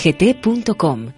coigt.com. 0.00 1.12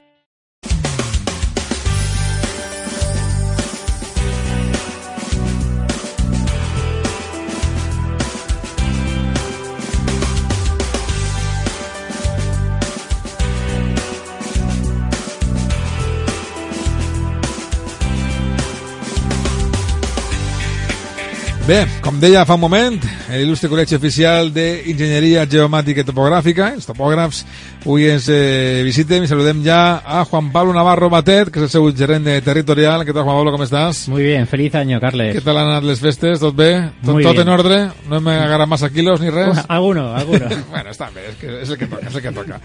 Bé, 21.62 21.86
com 22.02 22.19
deia 22.19 22.42
fa 22.44 22.56
un 22.58 22.61
moment, 22.61 22.98
l'il·lustre 23.41 23.70
Col·legi 23.70 23.97
Oficial 23.97 24.50
d'Enginyeria 24.52 25.44
Geomàtica 25.48 26.02
i 26.02 26.06
Topogràfica, 26.08 26.72
els 26.77 26.88
topògrafs, 26.88 27.42
avui 27.83 28.06
ens 28.11 28.28
eh, 28.30 28.83
visiten 28.86 29.24
i 29.24 29.30
saludem 29.30 29.62
ja 29.64 29.78
a 30.05 30.22
Juan 30.28 30.50
Pablo 30.55 30.74
Navarro 30.77 31.08
Batet, 31.11 31.50
que 31.52 31.62
és 31.62 31.66
el 31.66 31.72
seu 31.72 31.89
gerent 31.97 32.27
de 32.27 32.36
territorial. 32.44 33.06
Què 33.06 33.14
tal, 33.14 33.24
Juan 33.24 33.39
Pablo, 33.40 33.55
com 33.55 33.64
estàs? 33.64 34.05
Muy 34.12 34.27
bien, 34.27 34.46
feliz 34.51 34.74
año, 34.79 35.01
Carles. 35.01 35.34
Què 35.36 35.45
tal 35.45 35.58
han 35.61 35.70
anat 35.70 35.86
les 35.89 36.02
festes? 36.02 36.40
Tot 36.42 36.56
bé? 36.56 36.70
Tot, 37.02 37.14
Muy 37.14 37.24
tot 37.24 37.39
bien. 37.39 37.46
en 37.46 37.55
ordre? 37.55 37.79
No 38.11 38.18
hem 38.20 38.33
agarrat 38.34 38.70
massa 38.70 38.90
quilos 38.90 39.20
ni 39.20 39.30
res? 39.30 39.48
Bueno, 39.52 39.64
alguno, 39.77 40.06
alguno. 40.14 40.51
bueno, 40.74 40.92
està 40.92 41.11
bé, 41.14 41.29
és, 41.33 41.39
que 41.40 41.55
és 41.62 41.73
el 41.73 41.80
que 41.80 41.89
toca, 41.89 42.08
és 42.08 42.18
el 42.18 42.27
que 42.27 42.35
toca. 42.36 42.61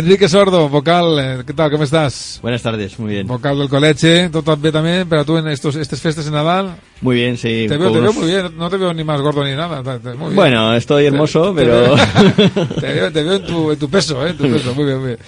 Enrique 0.00 0.28
Sordo, 0.28 0.66
vocal, 0.68 1.14
eh, 1.18 1.28
què 1.48 1.56
tal, 1.56 1.72
com 1.72 1.82
estàs? 1.86 2.38
Buenas 2.42 2.62
tardes, 2.62 2.98
muy 2.98 3.14
bien. 3.16 3.26
Vocal 3.26 3.58
del 3.58 3.72
col·legi, 3.72 4.14
tot 4.34 4.52
bé 4.60 4.72
també, 4.74 5.00
per 5.08 5.22
a 5.22 5.26
tu 5.28 5.38
en 5.40 5.48
estos, 5.48 5.76
estes 5.76 6.00
festes 6.00 6.28
de 6.28 6.34
Nadal? 6.34 6.74
Muy 7.00 7.16
bien, 7.16 7.36
sí. 7.36 7.66
Te 7.68 7.76
veo, 7.76 7.92
te 7.92 8.00
veo 8.00 8.12
muy 8.12 8.26
bien, 8.26 8.56
no 8.58 8.68
te 8.68 8.76
veo 8.76 8.92
ni 8.92 9.04
más 9.04 9.20
gordo 9.20 9.44
ni 9.44 9.54
nada. 9.54 9.82
Muy 9.96 10.16
bien. 10.18 10.34
Bueno, 10.34 10.74
estoy 10.74 11.06
hermoso, 11.06 11.54
Te- 11.54 11.64
pero... 11.64 11.94
Te 12.80 12.92
veo, 12.92 13.12
te 13.12 13.22
veo 13.22 13.34
en, 13.36 13.46
tu, 13.46 13.70
en 13.72 13.78
tu 13.78 13.88
peso, 13.88 14.26
¿eh? 14.26 14.30
En 14.30 14.36
tu 14.36 14.44
peso, 14.44 14.74
muy 14.74 14.84
bien, 14.84 14.98
muy 14.98 15.06
bien. 15.08 15.18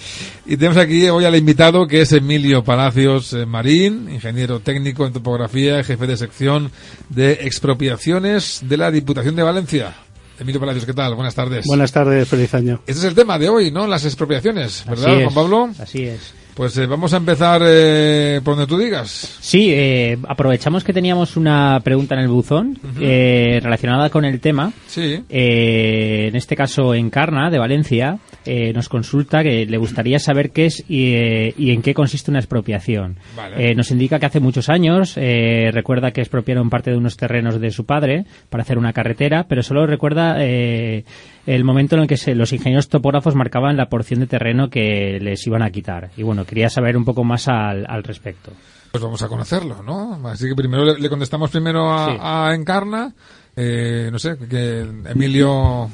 Y 0.45 0.57
tenemos 0.57 0.77
aquí 0.77 1.07
hoy 1.09 1.25
al 1.25 1.35
invitado 1.35 1.87
que 1.87 2.01
es 2.01 2.11
Emilio 2.13 2.63
Palacios 2.63 3.33
eh, 3.33 3.45
Marín, 3.45 4.09
ingeniero 4.11 4.59
técnico 4.59 5.05
en 5.05 5.13
topografía 5.13 5.83
jefe 5.83 6.07
de 6.07 6.17
sección 6.17 6.71
de 7.09 7.33
expropiaciones 7.41 8.59
de 8.63 8.77
la 8.77 8.91
Diputación 8.91 9.35
de 9.35 9.43
Valencia. 9.43 9.93
Emilio 10.39 10.59
Palacios, 10.59 10.85
¿qué 10.85 10.93
tal? 10.93 11.13
Buenas 11.15 11.35
tardes. 11.35 11.65
Buenas 11.67 11.91
tardes, 11.91 12.27
feliz 12.27 12.53
año. 12.55 12.81
Este 12.87 12.99
es 12.99 13.03
el 13.03 13.13
tema 13.15 13.37
de 13.37 13.47
hoy, 13.49 13.69
¿no? 13.71 13.85
Las 13.85 14.05
expropiaciones, 14.05 14.83
¿verdad, 14.87 15.05
Así 15.05 15.15
es, 15.17 15.23
Juan 15.23 15.35
Pablo? 15.35 15.69
Así 15.79 16.03
es. 16.03 16.33
Pues 16.61 16.77
eh, 16.77 16.85
vamos 16.85 17.11
a 17.11 17.17
empezar 17.17 17.63
eh, 17.65 18.39
por 18.43 18.55
donde 18.55 18.67
tú 18.67 18.77
digas. 18.77 19.39
Sí, 19.39 19.71
eh, 19.73 20.15
aprovechamos 20.27 20.83
que 20.83 20.93
teníamos 20.93 21.35
una 21.35 21.79
pregunta 21.83 22.13
en 22.13 22.21
el 22.21 22.27
buzón 22.27 22.77
eh, 22.99 23.59
relacionada 23.63 24.11
con 24.11 24.25
el 24.25 24.39
tema. 24.39 24.71
Sí. 24.85 25.23
Eh, 25.27 26.27
en 26.27 26.35
este 26.35 26.55
caso, 26.55 26.93
Encarna, 26.93 27.49
de 27.49 27.57
Valencia, 27.57 28.19
eh, 28.45 28.73
nos 28.73 28.89
consulta 28.89 29.43
que 29.43 29.65
le 29.65 29.77
gustaría 29.77 30.19
saber 30.19 30.51
qué 30.51 30.65
es 30.65 30.83
y, 30.87 31.13
eh, 31.13 31.53
y 31.57 31.71
en 31.71 31.81
qué 31.81 31.93
consiste 31.93 32.31
una 32.31 32.39
expropiación. 32.39 33.17
Vale. 33.35 33.71
Eh, 33.71 33.75
nos 33.75 33.91
indica 33.91 34.19
que 34.19 34.25
hace 34.25 34.39
muchos 34.39 34.69
años 34.69 35.13
eh, 35.17 35.69
recuerda 35.73 36.11
que 36.11 36.21
expropiaron 36.21 36.69
parte 36.69 36.91
de 36.91 36.97
unos 36.97 37.17
terrenos 37.17 37.59
de 37.59 37.71
su 37.71 37.85
padre 37.85 38.25
para 38.49 38.63
hacer 38.63 38.77
una 38.77 38.93
carretera, 38.93 39.45
pero 39.47 39.63
solo 39.63 39.85
recuerda 39.85 40.35
eh, 40.39 41.03
el 41.45 41.63
momento 41.63 41.95
en 41.95 42.03
el 42.03 42.07
que 42.07 42.17
se- 42.17 42.35
los 42.35 42.51
ingenieros 42.53 42.89
topógrafos 42.89 43.35
marcaban 43.35 43.77
la 43.77 43.89
porción 43.89 44.19
de 44.21 44.27
terreno 44.27 44.69
que 44.69 45.19
les 45.21 45.45
iban 45.47 45.61
a 45.63 45.69
quitar. 45.69 46.09
Y 46.17 46.23
bueno, 46.23 46.45
quería 46.45 46.69
saber 46.69 46.97
un 46.97 47.05
poco 47.05 47.23
más 47.23 47.47
al, 47.47 47.85
al 47.87 48.03
respecto. 48.03 48.51
Pues 48.91 49.03
vamos 49.03 49.21
a 49.23 49.27
conocerlo, 49.29 49.81
¿no? 49.83 50.27
Así 50.27 50.47
que 50.49 50.55
primero 50.55 50.83
le, 50.83 50.99
le 50.99 51.09
contestamos 51.09 51.49
primero 51.49 51.91
a, 51.93 52.05
Sí. 52.11 52.17
a 52.19 52.53
Encarna. 52.55 53.13
Eh, 53.55 54.09
no 54.11 54.19
sé, 54.19 54.35
que 54.49 54.81
Emilio... 55.09 55.89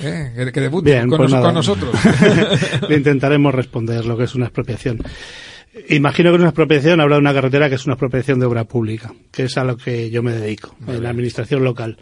eh, 0.00 0.50
que, 0.52 0.60
debute 0.60 0.90
Bien, 0.90 1.08
con, 1.08 1.18
pues 1.18 1.30
nos- 1.30 1.44
con 1.44 1.54
nosotros. 1.54 1.94
Le 2.88 2.96
intentaremos 2.96 3.54
responder 3.54 4.04
lo 4.06 4.16
que 4.16 4.24
es 4.24 4.34
una 4.34 4.46
expropiación. 4.46 5.02
Imagino 5.90 6.30
que 6.30 6.36
una 6.36 6.46
expropiación 6.48 7.00
habla 7.00 7.16
de 7.16 7.20
una 7.20 7.34
carretera 7.34 7.68
que 7.68 7.74
es 7.74 7.84
una 7.84 7.94
expropiación 7.94 8.38
de 8.40 8.46
obra 8.46 8.64
pública, 8.64 9.12
que 9.30 9.44
es 9.44 9.56
a 9.58 9.64
lo 9.64 9.76
que 9.76 10.08
yo 10.10 10.22
me 10.22 10.32
dedico, 10.32 10.74
en 10.86 11.02
la 11.02 11.10
administración 11.10 11.62
local. 11.64 11.98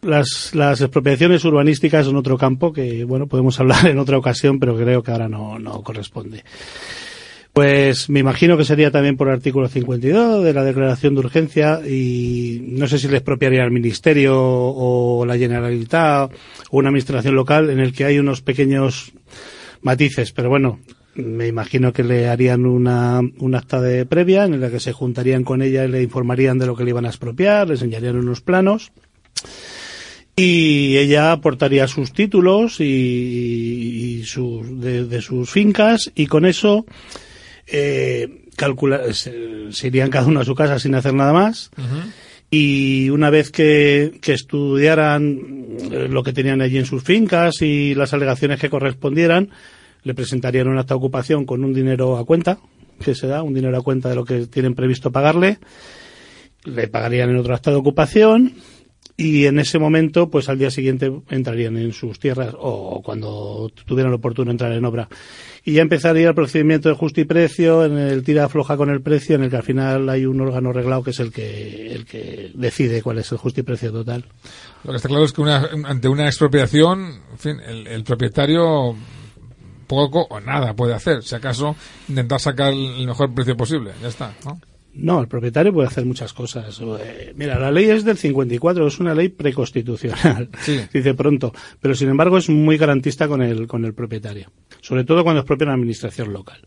Las, 0.00 0.50
las 0.54 0.80
expropiaciones 0.80 1.44
urbanísticas 1.44 2.06
son 2.06 2.16
otro 2.16 2.36
campo 2.36 2.72
que, 2.72 3.04
bueno, 3.04 3.26
podemos 3.26 3.60
hablar 3.60 3.86
en 3.88 3.98
otra 3.98 4.16
ocasión, 4.18 4.58
pero 4.58 4.76
creo 4.76 5.02
que 5.02 5.10
ahora 5.12 5.28
no, 5.28 5.58
no 5.58 5.82
corresponde. 5.82 6.42
Pues 7.52 8.08
me 8.08 8.20
imagino 8.20 8.56
que 8.56 8.64
sería 8.64 8.90
también 8.90 9.18
por 9.18 9.28
el 9.28 9.34
artículo 9.34 9.68
52 9.68 10.42
de 10.42 10.54
la 10.54 10.64
declaración 10.64 11.14
de 11.14 11.20
urgencia 11.20 11.80
y 11.86 12.62
no 12.66 12.86
sé 12.86 12.98
si 12.98 13.08
le 13.08 13.18
expropiaría 13.18 13.62
al 13.62 13.70
Ministerio 13.70 14.40
o 14.40 15.26
la 15.26 15.36
Generalitat 15.36 16.32
o 16.70 16.78
una 16.78 16.88
administración 16.88 17.34
local 17.34 17.68
en 17.68 17.78
el 17.78 17.92
que 17.92 18.06
hay 18.06 18.18
unos 18.18 18.40
pequeños 18.40 19.12
matices, 19.82 20.32
pero 20.32 20.48
bueno, 20.48 20.80
me 21.14 21.46
imagino 21.46 21.92
que 21.92 22.04
le 22.04 22.26
harían 22.26 22.64
una, 22.64 23.20
un 23.20 23.54
acta 23.54 23.82
de 23.82 24.06
previa 24.06 24.44
en 24.44 24.58
la 24.58 24.70
que 24.70 24.80
se 24.80 24.92
juntarían 24.92 25.44
con 25.44 25.60
ella 25.60 25.84
y 25.84 25.88
le 25.88 26.02
informarían 26.02 26.58
de 26.58 26.64
lo 26.64 26.74
que 26.74 26.84
le 26.84 26.90
iban 26.90 27.04
a 27.04 27.10
expropiar, 27.10 27.66
le 27.66 27.74
enseñarían 27.74 28.16
unos 28.16 28.40
planos 28.40 28.92
y 30.36 30.96
ella 30.96 31.32
aportaría 31.32 31.86
sus 31.86 32.14
títulos 32.14 32.80
y, 32.80 34.22
sus, 34.24 34.80
de 34.80 35.20
sus 35.20 35.50
fincas 35.50 36.10
y 36.14 36.28
con 36.28 36.46
eso 36.46 36.86
eh, 37.66 38.46
calcula, 38.56 39.12
se, 39.12 39.72
se 39.72 39.86
irían 39.86 40.10
cada 40.10 40.26
uno 40.26 40.40
a 40.40 40.44
su 40.44 40.54
casa 40.54 40.78
sin 40.78 40.94
hacer 40.94 41.14
nada 41.14 41.32
más. 41.32 41.70
Y 42.50 43.08
una 43.08 43.30
vez 43.30 43.50
que, 43.50 44.18
que 44.20 44.34
estudiaran 44.34 45.76
eh, 45.90 46.08
lo 46.10 46.22
que 46.22 46.34
tenían 46.34 46.60
allí 46.60 46.76
en 46.76 46.84
sus 46.84 47.02
fincas 47.02 47.62
y 47.62 47.94
las 47.94 48.12
alegaciones 48.12 48.60
que 48.60 48.68
correspondieran, 48.68 49.50
le 50.02 50.14
presentarían 50.14 50.68
un 50.68 50.78
acta 50.78 50.94
de 50.94 50.98
ocupación 50.98 51.46
con 51.46 51.64
un 51.64 51.72
dinero 51.72 52.18
a 52.18 52.26
cuenta, 52.26 52.58
que 53.00 53.14
se 53.14 53.26
da, 53.26 53.42
un 53.42 53.54
dinero 53.54 53.78
a 53.78 53.82
cuenta 53.82 54.10
de 54.10 54.16
lo 54.16 54.24
que 54.24 54.46
tienen 54.46 54.74
previsto 54.74 55.10
pagarle, 55.10 55.58
le 56.64 56.88
pagarían 56.88 57.30
en 57.30 57.36
otro 57.36 57.54
acta 57.54 57.70
de 57.70 57.76
ocupación 57.76 58.54
y 59.16 59.46
en 59.46 59.58
ese 59.58 59.78
momento, 59.78 60.30
pues 60.30 60.48
al 60.48 60.58
día 60.58 60.70
siguiente 60.70 61.12
entrarían 61.28 61.76
en 61.76 61.92
sus 61.92 62.18
tierras 62.18 62.54
o 62.58 63.02
cuando 63.04 63.70
tuvieran 63.86 64.12
oportuno 64.12 64.50
entrar 64.50 64.72
en 64.72 64.84
obra. 64.84 65.08
Y 65.64 65.74
ya 65.74 65.82
empezaría 65.82 66.28
el 66.28 66.34
procedimiento 66.34 66.88
de 66.88 66.96
justo 66.96 67.20
y 67.20 67.24
precio, 67.24 67.84
en 67.84 67.96
el 67.98 68.24
tira 68.24 68.44
afloja 68.46 68.76
con 68.76 68.90
el 68.90 69.00
precio, 69.00 69.36
en 69.36 69.44
el 69.44 69.50
que 69.50 69.56
al 69.56 69.62
final 69.62 70.08
hay 70.08 70.26
un 70.26 70.40
órgano 70.40 70.72
reglado 70.72 71.04
que 71.04 71.10
es 71.10 71.20
el 71.20 71.30
que, 71.32 71.92
el 71.92 72.04
que 72.04 72.50
decide 72.54 73.00
cuál 73.02 73.18
es 73.18 73.30
el 73.30 73.38
justo 73.38 73.60
y 73.60 73.62
precio 73.62 73.92
total. 73.92 74.24
Lo 74.82 74.90
que 74.90 74.96
está 74.96 75.08
claro 75.08 75.24
es 75.24 75.32
que 75.32 75.40
una- 75.42 75.68
ante 75.84 76.08
una 76.08 76.26
expropiación, 76.26 77.20
en 77.32 77.38
fin, 77.38 77.56
el, 77.64 77.86
el 77.86 78.02
propietario 78.04 78.96
poco 79.86 80.26
o 80.30 80.40
nada 80.40 80.74
puede 80.74 80.94
hacer. 80.94 81.22
Si 81.22 81.34
acaso, 81.34 81.76
intentar 82.08 82.40
sacar 82.40 82.72
el 82.72 83.06
mejor 83.06 83.32
precio 83.34 83.56
posible. 83.56 83.92
Ya 84.00 84.08
está, 84.08 84.34
¿no? 84.44 84.58
No, 84.94 85.20
el 85.20 85.28
propietario 85.28 85.72
puede 85.72 85.88
hacer 85.88 86.04
muchas 86.04 86.32
cosas. 86.32 86.80
Eh, 87.00 87.32
Mira, 87.34 87.58
la 87.58 87.70
ley 87.70 87.86
es 87.86 88.04
del 88.04 88.18
54, 88.18 88.86
es 88.86 89.00
una 89.00 89.14
ley 89.14 89.28
preconstitucional, 89.30 90.48
Sí. 90.60 90.80
dice 90.92 91.14
pronto, 91.14 91.52
pero 91.80 91.94
sin 91.94 92.08
embargo 92.10 92.38
es 92.38 92.48
muy 92.48 92.76
garantista 92.76 93.26
con 93.26 93.42
el, 93.42 93.66
con 93.66 93.84
el 93.84 93.94
propietario, 93.94 94.50
sobre 94.80 95.04
todo 95.04 95.24
cuando 95.24 95.40
es 95.40 95.46
propia 95.46 95.66
una 95.66 95.74
administración 95.74 96.32
local. 96.32 96.60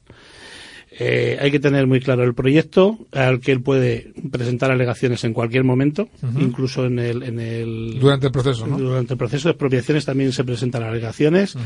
Eh, 0.98 1.38
hay 1.42 1.52
que 1.52 1.60
tener 1.60 1.88
muy 1.88 2.00
claro 2.00 2.24
el 2.24 2.34
proyecto 2.34 2.98
al 3.12 3.42
que 3.42 3.52
él 3.52 3.62
puede 3.62 4.14
presentar 4.32 4.72
alegaciones 4.72 5.26
en 5.26 5.34
cualquier 5.34 5.66
momento, 5.66 6.08
incluso 6.40 6.86
en 6.86 7.00
el, 7.00 7.22
en 7.24 7.40
el 7.40 7.98
Durante 8.00 8.28
el 8.28 8.32
proceso, 8.32 8.66
¿no? 8.66 8.78
durante 8.78 9.14
el 9.14 9.18
proceso 9.18 9.50
de 9.50 9.52
expropiación 9.52 10.02
también 10.04 10.32
se 10.32 10.46
presentan 10.46 10.84
alegaciones, 10.84 11.58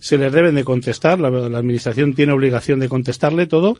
se 0.00 0.16
les 0.16 0.32
deben 0.32 0.54
de 0.54 0.64
contestar, 0.64 1.20
la, 1.20 1.28
la 1.28 1.58
administración 1.58 2.14
tiene 2.14 2.32
obligación 2.32 2.80
de 2.80 2.88
contestarle 2.88 3.46
todo 3.46 3.76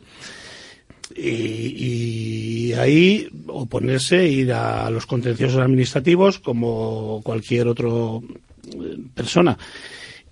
y, 1.15 2.69
y 2.69 2.73
ahí 2.73 3.27
oponerse, 3.47 4.27
ir 4.27 4.53
a 4.53 4.89
los 4.89 5.05
contenciosos 5.05 5.61
administrativos 5.61 6.39
como 6.39 7.21
cualquier 7.23 7.67
otro 7.67 8.23
eh, 8.65 8.97
persona. 9.13 9.57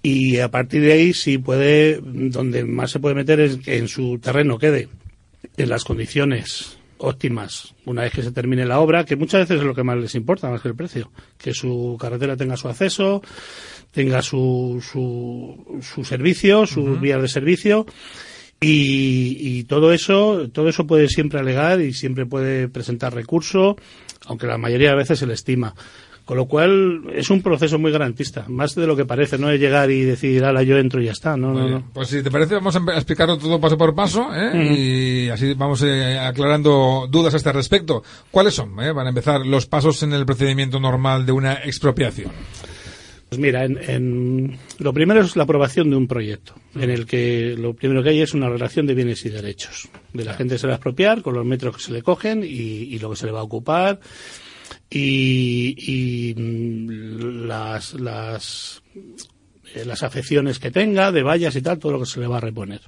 Y 0.03 0.39
a 0.39 0.49
partir 0.49 0.81
de 0.81 0.93
ahí, 0.93 1.13
si 1.13 1.37
puede, 1.37 1.99
donde 2.01 2.65
más 2.65 2.91
se 2.91 2.99
puede 2.99 3.15
meter 3.15 3.39
es 3.39 3.57
que 3.57 3.77
en 3.77 3.87
su 3.87 4.19
terreno 4.19 4.57
quede 4.57 4.89
en 5.57 5.69
las 5.69 5.83
condiciones 5.83 6.77
óptimas 6.97 7.73
una 7.85 8.03
vez 8.03 8.13
que 8.13 8.23
se 8.23 8.31
termine 8.31 8.65
la 8.65 8.79
obra, 8.79 9.05
que 9.05 9.15
muchas 9.15 9.41
veces 9.41 9.59
es 9.59 9.63
lo 9.65 9.75
que 9.75 9.83
más 9.83 9.97
les 9.97 10.15
importa, 10.15 10.49
más 10.49 10.61
que 10.61 10.69
el 10.69 10.75
precio, 10.75 11.11
que 11.37 11.53
su 11.53 11.97
carretera 11.99 12.37
tenga 12.37 12.57
su 12.57 12.67
acceso, 12.67 13.21
tenga 13.91 14.21
su, 14.21 14.83
su, 14.91 15.81
su 15.81 16.03
servicio, 16.03 16.65
sus 16.65 16.99
vías 16.99 17.21
de 17.21 17.27
servicio, 17.27 17.85
y, 18.63 19.37
y 19.39 19.63
todo 19.63 19.91
eso, 19.91 20.47
todo 20.53 20.69
eso 20.69 20.85
puede 20.85 21.07
siempre 21.07 21.39
alegar 21.39 21.81
y 21.81 21.93
siempre 21.93 22.27
puede 22.27 22.67
presentar 22.67 23.13
recurso, 23.13 23.75
aunque 24.27 24.45
la 24.45 24.59
mayoría 24.59 24.91
de 24.91 24.97
veces 24.97 25.17
se 25.17 25.25
le 25.25 25.33
estima. 25.33 25.73
Con 26.25 26.37
lo 26.37 26.45
cual 26.45 27.01
es 27.15 27.31
un 27.31 27.41
proceso 27.41 27.79
muy 27.79 27.91
garantista, 27.91 28.45
más 28.47 28.75
de 28.75 28.85
lo 28.85 28.95
que 28.95 29.05
parece, 29.05 29.39
no 29.39 29.49
es 29.49 29.59
llegar 29.59 29.89
y 29.89 30.03
decir, 30.03 30.45
ala, 30.45 30.61
yo 30.61 30.77
entro 30.77 31.01
y 31.01 31.05
ya 31.05 31.11
está, 31.11 31.35
no, 31.35 31.51
no, 31.51 31.67
no. 31.67 31.83
Pues 31.91 32.09
si 32.09 32.21
te 32.21 32.29
parece, 32.29 32.53
vamos 32.53 32.75
a 32.75 32.79
explicarlo 32.95 33.39
todo 33.39 33.59
paso 33.59 33.77
por 33.77 33.95
paso, 33.95 34.29
¿eh? 34.33 35.25
y 35.25 35.29
así 35.29 35.55
vamos 35.55 35.81
eh, 35.81 36.19
aclarando 36.19 37.07
dudas 37.09 37.33
a 37.33 37.37
este 37.37 37.51
respecto. 37.51 38.03
¿Cuáles 38.29 38.53
son, 38.53 38.79
eh, 38.81 38.93
para 38.93 39.09
empezar, 39.09 39.43
los 39.45 39.65
pasos 39.65 40.03
en 40.03 40.13
el 40.13 40.25
procedimiento 40.25 40.79
normal 40.79 41.25
de 41.25 41.31
una 41.31 41.53
expropiación? 41.55 42.31
Pues 43.31 43.39
mira, 43.39 43.63
en, 43.63 43.77
en- 43.89 44.57
lo 44.79 44.91
primero 44.91 45.21
es 45.21 45.37
la 45.37 45.43
aprobación 45.43 45.89
de 45.89 45.95
un 45.95 46.05
proyecto, 46.05 46.53
en 46.75 46.89
el 46.89 47.05
que 47.05 47.55
lo 47.57 47.73
primero 47.73 48.03
que 48.03 48.09
hay 48.09 48.19
es 48.19 48.33
una 48.33 48.49
relación 48.49 48.85
de 48.85 48.93
bienes 48.93 49.25
y 49.25 49.29
derechos. 49.29 49.87
De 50.11 50.25
la 50.25 50.33
gente 50.33 50.57
se 50.57 50.67
va 50.67 50.73
a 50.73 50.75
expropiar 50.75 51.21
con 51.21 51.35
los 51.35 51.45
metros 51.45 51.77
que 51.77 51.81
se 51.81 51.93
le 51.93 52.01
cogen 52.01 52.43
y, 52.43 52.99
lo 52.99 53.09
que 53.09 53.15
se 53.15 53.27
le 53.27 53.31
va 53.31 53.39
a 53.39 53.43
ocupar 53.43 54.01
y, 54.89 55.75
y, 55.77 56.35
mm, 56.35 57.47
las, 57.47 57.93
las, 57.93 58.83
eh, 59.75 59.85
las 59.85 60.03
afecciones 60.03 60.59
que 60.59 60.69
tenga, 60.69 61.13
de 61.13 61.23
vallas 61.23 61.55
y 61.55 61.61
tal, 61.61 61.79
todo 61.79 61.93
lo 61.93 61.99
que 62.01 62.07
se 62.07 62.19
le 62.19 62.27
va 62.27 62.35
a 62.35 62.41
reponer. 62.41 62.81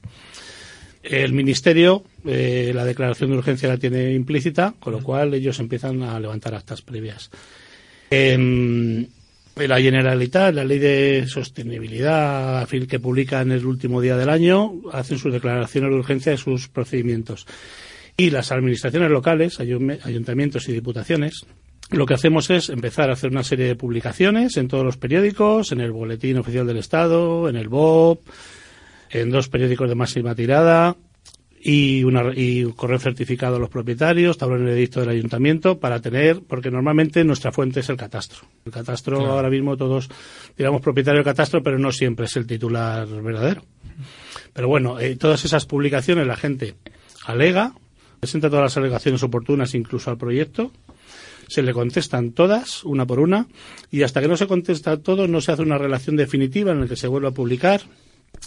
El 1.04 1.32
Ministerio, 1.32 2.04
eh, 2.26 2.74
la 2.76 2.84
declaración 2.84 3.30
de 3.30 3.38
urgencia 3.38 3.70
la 3.70 3.78
tiene 3.78 4.12
implícita, 4.12 4.74
con 4.78 4.92
lo 4.92 5.02
cual 5.02 5.34
ellos 5.36 5.58
empiezan 5.62 6.04
a 6.04 6.20
levantar 6.20 6.54
actas 6.54 6.82
previas. 6.82 7.32
Em, 8.10 9.08
la 9.56 9.80
Generalitat, 9.80 10.54
la 10.54 10.64
ley 10.64 10.80
de 10.80 11.26
sostenibilidad 11.28 12.68
que 12.68 13.00
publica 13.00 13.42
en 13.42 13.52
el 13.52 13.66
último 13.66 14.02
día 14.02 14.18
del 14.18 14.30
año, 14.30 14.74
hacen 14.92 15.18
sus 15.18 15.32
declaraciones 15.32 15.92
de 15.92 15.98
urgencia 15.98 16.32
de 16.32 16.38
sus 16.38 16.68
procedimientos. 16.68 17.46
Y 18.18 18.30
las 18.30 18.52
administraciones 18.52 19.10
locales, 19.10 19.60
ayuntamientos 19.60 20.68
y 20.70 20.74
diputaciones, 20.74 21.46
lo 21.92 22.06
que 22.06 22.14
hacemos 22.16 22.50
es 22.50 22.70
empezar 22.70 23.10
a 23.10 23.14
hacer 23.14 23.32
una 23.32 23.44
serie 23.44 23.68
de 23.68 23.76
publicaciones 23.76 24.58
en 24.58 24.68
todos 24.68 24.84
los 24.84 24.98
periódicos, 24.98 25.72
en 25.72 25.82
el 25.82 25.92
Boletín 25.92 26.38
Oficial 26.38 26.66
del 26.66 26.78
Estado, 26.78 27.50
en 27.50 27.56
el 27.56 27.70
BOP, 27.70 28.28
en 29.12 29.30
dos 29.30 29.50
periódicos 29.50 29.90
de 29.90 29.96
máxima 29.96 30.34
tirada 30.34 30.96
y, 31.66 32.04
una, 32.04 32.34
y 32.36 32.66
un 32.66 32.74
correo 32.74 33.00
certificado 33.00 33.56
a 33.56 33.60
los 33.60 33.70
propietarios, 33.70 34.38
tablón 34.38 34.68
edicto 34.68 35.00
del 35.00 35.10
ayuntamiento 35.10 35.80
para 35.80 36.02
tener, 36.02 36.42
porque 36.42 36.70
normalmente 36.70 37.24
nuestra 37.24 37.54
fuente 37.54 37.80
es 37.80 37.90
el 37.90 37.96
catastro. 37.96 38.42
El 38.66 38.74
catastro 38.74 39.26
ahora 39.26 39.50
mismo 39.50 39.78
todos 39.78 40.10
digamos 40.58 40.82
propietario 40.82 41.20
del 41.20 41.26
catastro, 41.26 41.64
pero 41.64 41.80
no 41.80 41.94
siempre 41.94 42.26
es 42.26 42.36
el 42.36 42.46
titular 42.46 43.08
verdadero. 43.08 43.64
Pero 44.52 44.68
bueno, 44.68 45.00
eh, 45.00 45.16
todas 45.16 45.46
esas 45.46 45.66
publicaciones 45.66 46.28
la 46.28 46.36
gente 46.36 46.76
alega, 47.26 47.74
presenta 48.20 48.50
todas 48.50 48.64
las 48.64 48.78
alegaciones 48.78 49.24
oportunas 49.24 49.74
incluso 49.74 50.12
al 50.12 50.18
proyecto, 50.18 50.72
se 51.48 51.62
le 51.62 51.72
contestan 51.72 52.32
todas, 52.32 52.84
una 52.84 53.06
por 53.06 53.22
una, 53.22 53.48
y 53.90 54.04
hasta 54.04 54.20
que 54.20 54.28
no 54.28 54.36
se 54.36 54.48
contesta 54.48 54.98
todo 54.98 55.30
no 55.30 55.40
se 55.40 55.54
hace 55.54 55.62
una 55.62 55.78
relación 55.78 56.18
definitiva 56.18 56.74
en 56.74 56.82
la 56.82 56.88
que 56.88 56.98
se 56.98 57.08
vuelve 57.08 57.30
a 57.30 57.32
publicar 57.32 57.84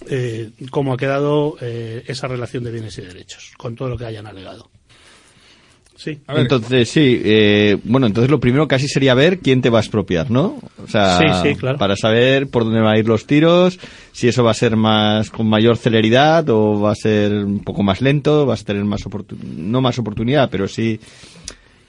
eh, 0.09 0.51
cómo 0.71 0.93
ha 0.93 0.97
quedado 0.97 1.57
eh, 1.61 2.05
esa 2.07 2.29
relación 2.29 2.65
de 2.65 2.71
bienes 2.73 2.97
y 2.99 3.03
derechos, 3.03 3.53
con 3.57 3.75
todo 3.75 3.89
lo 3.89 3.97
que 3.97 4.05
hayan 4.07 4.27
alegado. 4.27 4.69
Sí. 5.99 6.19
A 6.27 6.35
ver, 6.35 6.43
Entonces, 6.43 6.91
sí, 6.91 7.23
eh, 7.25 7.79
bueno, 7.85 8.07
entonces 8.07 8.31
lo 8.31 8.39
primero 8.39 8.69
casi 8.69 8.87
sería 8.87 9.15
ver 9.15 9.39
quién 9.39 9.63
te 9.63 9.71
va 9.71 9.79
a 9.79 9.81
expropiar, 9.81 10.31
¿no? 10.31 10.61
O 10.85 10.87
sea, 10.87 11.17
Sí, 11.19 11.25
sí, 11.43 11.55
claro. 11.57 11.79
para 11.79 11.97
saber 11.97 12.49
por 12.49 12.65
dónde 12.65 12.81
van 12.81 12.97
a 12.97 12.99
ir 12.99 13.09
los 13.09 13.27
tiros, 13.27 13.79
si 14.13 14.29
eso 14.29 14.45
va 14.45 14.51
a 14.51 14.55
ser 14.55 14.77
más 14.77 15.31
con 15.31 15.49
mayor 15.49 15.79
celeridad 15.79 16.47
o 16.51 16.79
va 16.81 16.93
a 16.93 16.95
ser 16.95 17.33
un 17.33 17.61
poco 17.65 17.83
más 17.83 18.03
lento, 18.03 18.45
vas 18.45 18.61
a 18.61 18.65
tener 18.65 18.85
más 18.85 19.05
oportu- 19.07 19.39
no 19.39 19.81
más 19.81 19.99
oportunidad, 19.99 20.51
pero 20.51 20.69
sí 20.69 21.01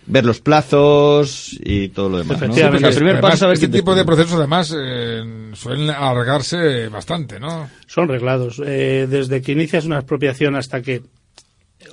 ver 0.08 0.26
los 0.26 0.40
plazos 0.40 1.58
y 1.60 1.90
todo 1.90 2.10
lo 2.10 2.18
demás, 2.20 2.42
¿no? 2.42 2.56
El 2.56 2.96
primer 2.96 3.16
además, 3.16 3.22
paso 3.22 3.34
es 3.34 3.40
saber 3.40 3.54
este 3.56 3.68
tipo 3.68 3.94
de 3.94 4.06
procesos, 4.06 4.34
además, 4.34 4.74
eh, 4.76 5.52
suelen 5.54 5.90
alargarse 5.90 6.88
bastante, 6.88 7.40
¿no? 7.40 7.70
Son 7.86 8.08
reglados. 8.08 8.62
Eh, 8.66 9.08
desde 9.10 9.42
que 9.42 9.52
inicias 9.52 9.86
una 9.86 9.98
expropiación 9.98 10.56
hasta 10.56 10.82
que 10.82 11.04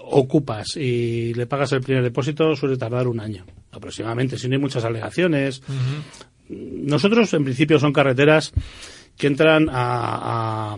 ocupas 0.07 0.77
y 0.77 1.35
le 1.35 1.47
pagas 1.47 1.73
el 1.73 1.81
primer 1.81 2.03
depósito 2.03 2.55
suele 2.57 2.77
tardar 2.77 3.09
un 3.09 3.21
año 3.21 3.45
aproximadamente, 3.73 4.39
si 4.39 4.49
no 4.49 4.55
hay 4.55 4.61
muchas 4.61 4.85
alegaciones. 4.85 5.63
Nosotros, 6.49 7.33
en 7.35 7.45
principio, 7.45 7.79
son 7.79 7.93
carreteras 7.93 8.53
que 9.17 9.29
entran 9.29 9.69
a, 9.71 10.75
a- 10.75 10.77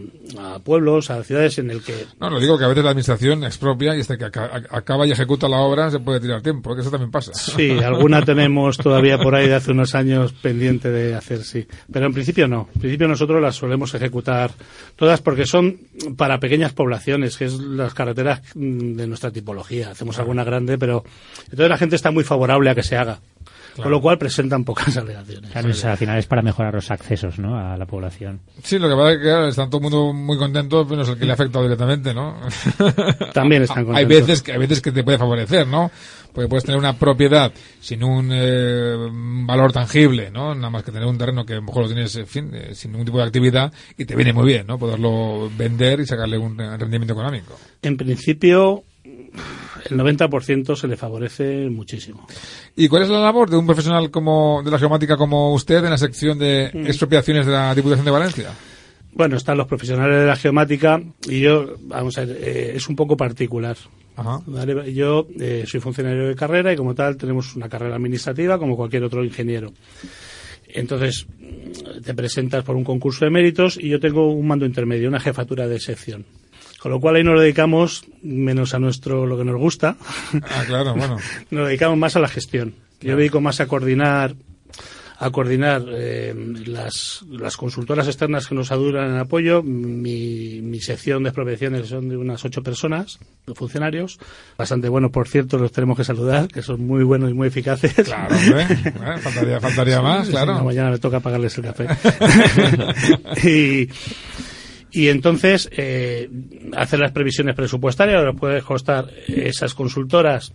a 0.54 0.58
pueblos, 0.58 1.10
a 1.10 1.24
ciudades 1.24 1.58
en 1.58 1.70
el 1.70 1.82
que 1.82 1.94
No, 2.20 2.28
lo 2.28 2.38
digo 2.38 2.58
que 2.58 2.64
a 2.64 2.68
veces 2.68 2.84
la 2.84 2.90
administración 2.90 3.44
expropia 3.44 3.96
y 3.96 4.00
hasta 4.00 4.18
que 4.18 4.24
aca- 4.26 4.62
acaba 4.70 5.06
y 5.06 5.12
ejecuta 5.12 5.48
la 5.48 5.58
obra 5.58 5.90
se 5.90 6.00
puede 6.00 6.20
tirar 6.20 6.42
tiempo, 6.42 6.74
que 6.74 6.82
eso 6.82 6.90
también 6.90 7.10
pasa. 7.10 7.32
Sí, 7.34 7.70
alguna 7.78 8.22
tenemos 8.22 8.76
todavía 8.76 9.18
por 9.18 9.34
ahí 9.34 9.48
de 9.48 9.54
hace 9.54 9.70
unos 9.72 9.94
años 9.94 10.32
pendiente 10.34 10.90
de 10.90 11.14
hacer, 11.14 11.44
sí. 11.44 11.66
Pero 11.90 12.06
en 12.06 12.12
principio 12.12 12.46
no. 12.46 12.68
En 12.74 12.80
principio 12.80 13.08
nosotros 13.08 13.40
las 13.40 13.56
solemos 13.56 13.94
ejecutar 13.94 14.50
todas 14.96 15.22
porque 15.22 15.46
son 15.46 15.78
para 16.16 16.38
pequeñas 16.38 16.72
poblaciones, 16.72 17.36
que 17.38 17.46
es 17.46 17.54
las 17.58 17.94
carreteras 17.94 18.42
mm, 18.54 18.96
de 18.96 19.06
nuestra 19.06 19.30
tipología. 19.30 19.90
Hacemos 19.92 20.18
alguna 20.18 20.44
grande, 20.44 20.76
pero 20.76 21.04
entonces 21.44 21.68
la 21.70 21.78
gente 21.78 21.96
está 21.96 22.10
muy 22.10 22.24
favorable 22.24 22.68
a 22.70 22.74
que 22.74 22.82
se 22.82 22.96
haga. 22.96 23.20
Con 23.82 23.90
lo 23.92 24.00
cual 24.00 24.18
presentan 24.18 24.64
pocas 24.64 24.96
alegaciones. 24.96 25.50
Claro, 25.50 25.68
es- 25.70 25.84
al 25.84 25.96
final 25.96 26.18
es 26.18 26.26
para 26.26 26.42
mejorar 26.42 26.74
los 26.74 26.90
accesos 26.90 27.38
¿no? 27.38 27.56
a 27.58 27.76
la 27.76 27.86
población. 27.86 28.40
Sí, 28.62 28.78
lo 28.78 28.88
que 28.88 28.94
pasa 28.94 29.12
es 29.12 29.16
que 29.18 29.22
claro, 29.24 29.48
está 29.48 29.66
todo 29.66 29.76
el 29.78 29.82
mundo 29.82 30.12
muy 30.12 30.38
contento, 30.38 30.86
pero 30.88 31.02
es 31.02 31.08
el 31.08 31.18
que 31.18 31.24
le 31.24 31.30
ha 31.32 31.34
afectado 31.34 31.64
directamente, 31.64 32.12
¿no? 32.14 32.36
También 33.32 33.62
están 33.62 33.78
Hay 33.78 33.84
contentos. 33.84 34.08
veces 34.08 34.42
que 34.42 34.52
hay 34.52 34.58
veces 34.58 34.80
que 34.80 34.92
te 34.92 35.04
puede 35.04 35.18
favorecer, 35.18 35.66
¿no? 35.66 35.90
Porque 36.32 36.48
puedes 36.48 36.64
tener 36.64 36.78
una 36.78 36.92
propiedad 36.98 37.50
sin 37.80 38.04
un 38.04 38.28
eh, 38.30 38.94
valor 39.46 39.72
tangible, 39.72 40.30
¿no? 40.30 40.54
Nada 40.54 40.68
más 40.68 40.82
que 40.82 40.92
tener 40.92 41.08
un 41.08 41.16
terreno 41.16 41.46
que 41.46 41.54
a 41.54 41.56
lo 41.56 41.62
mejor 41.62 41.84
lo 41.84 41.88
tienes 41.88 42.14
en 42.16 42.26
fin, 42.26 42.50
eh, 42.52 42.74
sin 42.74 42.92
ningún 42.92 43.06
tipo 43.06 43.16
de 43.18 43.24
actividad 43.24 43.72
y 43.96 44.04
te 44.04 44.14
viene 44.14 44.34
muy 44.34 44.44
bien, 44.44 44.66
¿no? 44.66 44.78
Poderlo 44.78 45.50
vender 45.56 46.00
y 46.00 46.06
sacarle 46.06 46.36
un 46.36 46.58
rendimiento 46.58 47.14
económico. 47.14 47.58
En 47.80 47.96
principio, 47.96 48.84
el 49.90 49.96
90% 49.98 50.76
se 50.76 50.88
le 50.88 50.96
favorece 50.96 51.68
muchísimo. 51.70 52.26
¿Y 52.74 52.88
cuál 52.88 53.02
es 53.02 53.08
la 53.08 53.20
labor 53.20 53.50
de 53.50 53.56
un 53.56 53.66
profesional 53.66 54.10
como 54.10 54.62
de 54.64 54.70
la 54.70 54.78
geomática 54.78 55.16
como 55.16 55.52
usted 55.54 55.84
en 55.84 55.90
la 55.90 55.98
sección 55.98 56.38
de 56.38 56.70
Mm. 56.72 56.86
expropiaciones 56.86 57.46
de 57.46 57.52
la 57.52 57.74
Diputación 57.74 58.04
de 58.04 58.10
Valencia? 58.10 58.50
Bueno, 59.12 59.36
están 59.36 59.56
los 59.56 59.66
profesionales 59.66 60.20
de 60.20 60.26
la 60.26 60.36
geomática 60.36 61.00
y 61.28 61.40
yo, 61.40 61.76
vamos 61.82 62.18
a 62.18 62.24
ver, 62.24 62.36
eh, 62.40 62.72
es 62.76 62.88
un 62.88 62.96
poco 62.96 63.16
particular. 63.16 63.76
Ajá. 64.16 64.40
¿vale? 64.46 64.92
Yo 64.94 65.26
eh, 65.38 65.64
soy 65.66 65.80
funcionario 65.80 66.28
de 66.28 66.34
carrera 66.34 66.72
y 66.72 66.76
como 66.76 66.94
tal 66.94 67.16
tenemos 67.16 67.54
una 67.54 67.68
carrera 67.68 67.96
administrativa 67.96 68.58
como 68.58 68.76
cualquier 68.76 69.04
otro 69.04 69.22
ingeniero. 69.24 69.72
Entonces, 70.68 71.26
te 72.04 72.12
presentas 72.14 72.64
por 72.64 72.76
un 72.76 72.84
concurso 72.84 73.24
de 73.24 73.30
méritos 73.30 73.78
y 73.80 73.88
yo 73.88 74.00
tengo 74.00 74.30
un 74.32 74.46
mando 74.46 74.66
intermedio, 74.66 75.08
una 75.08 75.20
jefatura 75.20 75.66
de 75.68 75.80
sección. 75.80 76.24
Con 76.86 76.92
lo 76.92 77.00
cual 77.00 77.16
ahí 77.16 77.24
nos 77.24 77.40
dedicamos, 77.40 78.04
menos 78.22 78.72
a 78.72 78.78
nuestro 78.78 79.26
lo 79.26 79.36
que 79.36 79.44
nos 79.44 79.56
gusta, 79.56 79.96
Ah, 80.34 80.62
claro, 80.68 80.94
bueno. 80.94 81.16
nos 81.50 81.66
dedicamos 81.66 81.98
más 81.98 82.14
a 82.14 82.20
la 82.20 82.28
gestión. 82.28 82.74
Yo 83.00 83.16
me 83.16 83.22
dedico 83.22 83.40
más 83.40 83.58
a 83.60 83.66
coordinar 83.66 84.36
a 85.18 85.30
coordinar 85.30 85.82
eh, 85.88 86.34
las, 86.66 87.24
las 87.30 87.56
consultoras 87.56 88.06
externas 88.06 88.46
que 88.46 88.54
nos 88.54 88.70
aduran 88.70 89.10
en 89.10 89.16
apoyo. 89.16 89.62
Mi, 89.62 90.60
mi 90.62 90.78
sección 90.80 91.22
de 91.22 91.30
expropiaciones 91.30 91.88
son 91.88 92.08
de 92.10 92.16
unas 92.18 92.44
ocho 92.44 92.62
personas, 92.62 93.18
de 93.46 93.54
funcionarios. 93.54 94.18
Bastante 94.58 94.88
buenos, 94.88 95.10
por 95.10 95.26
cierto, 95.26 95.56
los 95.58 95.72
tenemos 95.72 95.96
que 95.96 96.04
saludar, 96.04 96.48
que 96.48 96.60
son 96.62 96.86
muy 96.86 97.02
buenos 97.02 97.30
y 97.30 97.34
muy 97.34 97.48
eficaces. 97.48 97.94
Claro, 97.94 98.36
hombre. 98.36 98.66
Faltaría, 99.22 99.58
faltaría 99.60 100.02
más, 100.02 100.26
Sí, 100.26 100.32
claro. 100.32 100.54
no, 100.54 100.64
mañana 100.64 100.90
me 100.90 100.98
toca 100.98 101.18
pagarles 101.20 101.56
el 101.58 101.64
café. 101.64 101.86
y, 103.48 103.88
y 104.96 105.08
entonces, 105.08 105.68
eh, 105.76 106.28
hacer 106.76 106.98
las 107.00 107.12
previsiones 107.12 107.54
presupuestarias, 107.54 108.18
ahora 108.18 108.32
puede 108.32 108.62
costar 108.62 109.06
esas 109.28 109.74
consultoras 109.74 110.52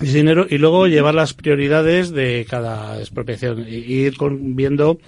ese 0.00 0.18
dinero 0.18 0.46
y 0.48 0.58
luego 0.58 0.86
llevar 0.86 1.14
las 1.14 1.34
prioridades 1.34 2.10
de 2.10 2.46
cada 2.48 2.98
expropiación 3.00 3.66
y 3.68 3.74
ir 3.76 4.16
con- 4.16 4.54
viendo 4.54 4.98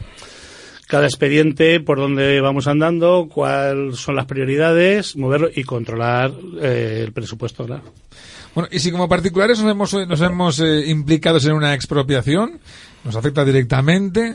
cada 0.89 1.07
expediente 1.07 1.79
por 1.79 1.99
dónde 1.99 2.41
vamos 2.41 2.67
andando, 2.67 3.29
cuáles 3.33 3.99
son 3.99 4.17
las 4.17 4.27
prioridades, 4.27 5.17
moverlo 5.17 5.49
y 5.55 5.63
controlar 5.63 6.33
eh, 6.61 7.03
el 7.05 7.13
presupuesto. 7.13 7.65
Bueno, 8.55 8.69
y 8.73 8.81
si 8.81 8.91
como 8.91 9.09
particulares 9.09 9.61
nos 9.63 9.71
hemos, 9.71 9.93
nos 10.09 10.21
hemos 10.21 10.59
eh, 10.59 10.89
implicados 10.89 11.45
en 11.47 11.53
una 11.53 11.73
expropiación, 11.75 12.59
nos 13.05 13.15
afecta 13.15 13.45
directamente, 13.45 14.35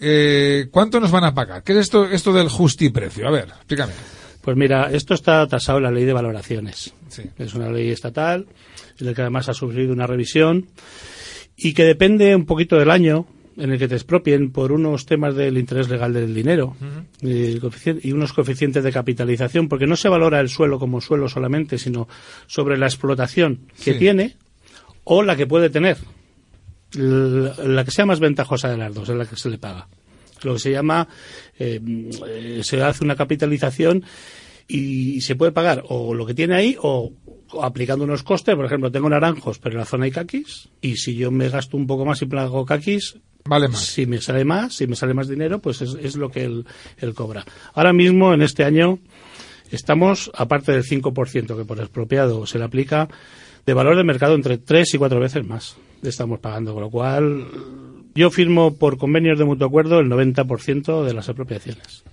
eh, 0.00 0.68
¿cuánto 0.70 1.00
nos 1.00 1.10
van 1.10 1.24
a 1.24 1.34
pagar? 1.34 1.62
¿Qué 1.62 1.72
es 1.72 1.78
esto, 1.78 2.04
esto 2.06 2.32
del 2.32 2.48
justiprecio? 2.48 3.26
A 3.26 3.30
ver, 3.30 3.48
explícame. 3.48 3.92
Pues 4.40 4.56
mira, 4.56 4.90
esto 4.92 5.14
está 5.14 5.46
tasado 5.48 5.78
en 5.78 5.84
la 5.84 5.90
ley 5.90 6.04
de 6.04 6.12
valoraciones. 6.12 6.94
Sí. 7.08 7.22
Es 7.38 7.54
una 7.54 7.70
ley 7.70 7.90
estatal, 7.90 8.46
en 8.98 9.06
la 9.06 9.14
que 9.14 9.22
además 9.22 9.48
ha 9.48 9.54
sufrido 9.54 9.92
una 9.92 10.06
revisión 10.06 10.66
y 11.56 11.72
que 11.74 11.84
depende 11.84 12.34
un 12.36 12.46
poquito 12.46 12.76
del 12.76 12.90
año 12.90 13.26
en 13.56 13.72
el 13.72 13.78
que 13.78 13.88
te 13.88 13.94
expropien 13.94 14.52
por 14.52 14.70
unos 14.70 15.06
temas 15.06 15.34
del 15.34 15.56
interés 15.56 15.88
legal 15.88 16.12
del 16.12 16.34
dinero 16.34 16.76
y, 17.22 18.12
unos 18.12 18.32
coeficientes 18.34 18.84
de 18.84 18.92
capitalización, 18.92 19.68
porque 19.68 19.86
no 19.86 19.96
se 19.96 20.08
valora 20.10 20.40
el 20.40 20.50
suelo 20.50 20.78
como 20.78 21.00
suelo 21.00 21.28
solamente, 21.28 21.78
sino 21.78 22.06
sobre 22.46 22.76
la 22.76 22.86
explotación 22.86 23.60
que 23.82 23.94
Sí. 23.94 23.98
tiene 23.98 24.36
o 25.04 25.22
la 25.22 25.36
que 25.36 25.46
puede 25.46 25.70
tener. 25.70 25.96
La, 26.92 27.84
que 27.84 27.90
sea 27.90 28.06
más 28.06 28.20
ventajosa 28.20 28.70
de 28.70 28.76
las 28.76 28.94
dos 28.94 29.08
es 29.08 29.16
la 29.16 29.26
que 29.26 29.36
se 29.36 29.50
le 29.50 29.58
paga. 29.58 29.88
Lo 30.42 30.54
que 30.54 30.60
se 30.60 30.70
llama, 30.70 31.08
eh, 31.58 31.80
eh, 32.28 32.60
se 32.62 32.82
hace 32.82 33.04
una 33.04 33.16
capitalización 33.16 34.04
y 34.68 35.20
se 35.20 35.36
puede 35.36 35.52
pagar 35.52 35.84
o 35.88 36.14
lo 36.14 36.26
que 36.26 36.34
tiene 36.34 36.54
ahí 36.54 36.76
o, 36.80 37.12
aplicando 37.60 38.04
unos 38.04 38.22
costes. 38.22 38.54
Por 38.54 38.64
ejemplo, 38.64 38.90
tengo 38.90 39.08
naranjos, 39.08 39.58
pero 39.58 39.74
en 39.74 39.80
la 39.80 39.84
zona 39.86 40.04
hay 40.04 40.10
caquis 40.10 40.68
y 40.80 40.96
si 40.96 41.16
yo 41.16 41.30
me 41.30 41.48
gasto 41.48 41.76
un 41.76 41.86
poco 41.86 42.04
más 42.04 42.22
y 42.22 42.26
pago 42.26 42.64
caquis, 42.64 43.16
Vale 43.44 43.68
más. 43.68 43.80
si 43.80 44.06
me 44.06 44.20
sale 44.20 44.44
más, 44.44 44.74
si 44.74 44.86
me 44.86 44.96
sale 44.96 45.14
más 45.14 45.28
dinero, 45.28 45.60
pues 45.60 45.80
es, 45.82 45.96
es 46.00 46.16
lo 46.16 46.30
que 46.30 46.44
él, 46.44 46.66
él 46.98 47.14
cobra. 47.14 47.44
Ahora 47.74 47.92
mismo, 47.92 48.34
en 48.34 48.42
este 48.42 48.64
año, 48.64 48.98
estamos, 49.70 50.30
aparte 50.34 50.72
del 50.72 50.84
5% 50.84 51.56
que 51.56 51.64
por 51.64 51.78
expropiado 51.78 52.46
se 52.46 52.58
le 52.58 52.64
aplica, 52.64 53.08
de 53.64 53.74
valor 53.74 53.96
de 53.96 54.04
mercado 54.04 54.34
entre 54.34 54.58
tres 54.58 54.94
y 54.94 54.98
cuatro 54.98 55.20
veces 55.20 55.44
más 55.44 55.76
estamos 56.02 56.38
pagando, 56.38 56.72
con 56.72 56.82
lo 56.82 56.90
cual 56.90 57.46
yo 58.14 58.30
firmo 58.30 58.74
por 58.76 58.98
convenios 58.98 59.38
de 59.38 59.44
mutuo 59.44 59.66
acuerdo 59.66 60.00
el 60.00 60.08
90% 60.08 61.04
de 61.04 61.14
las 61.14 61.28
expropiaciones. 61.28 62.04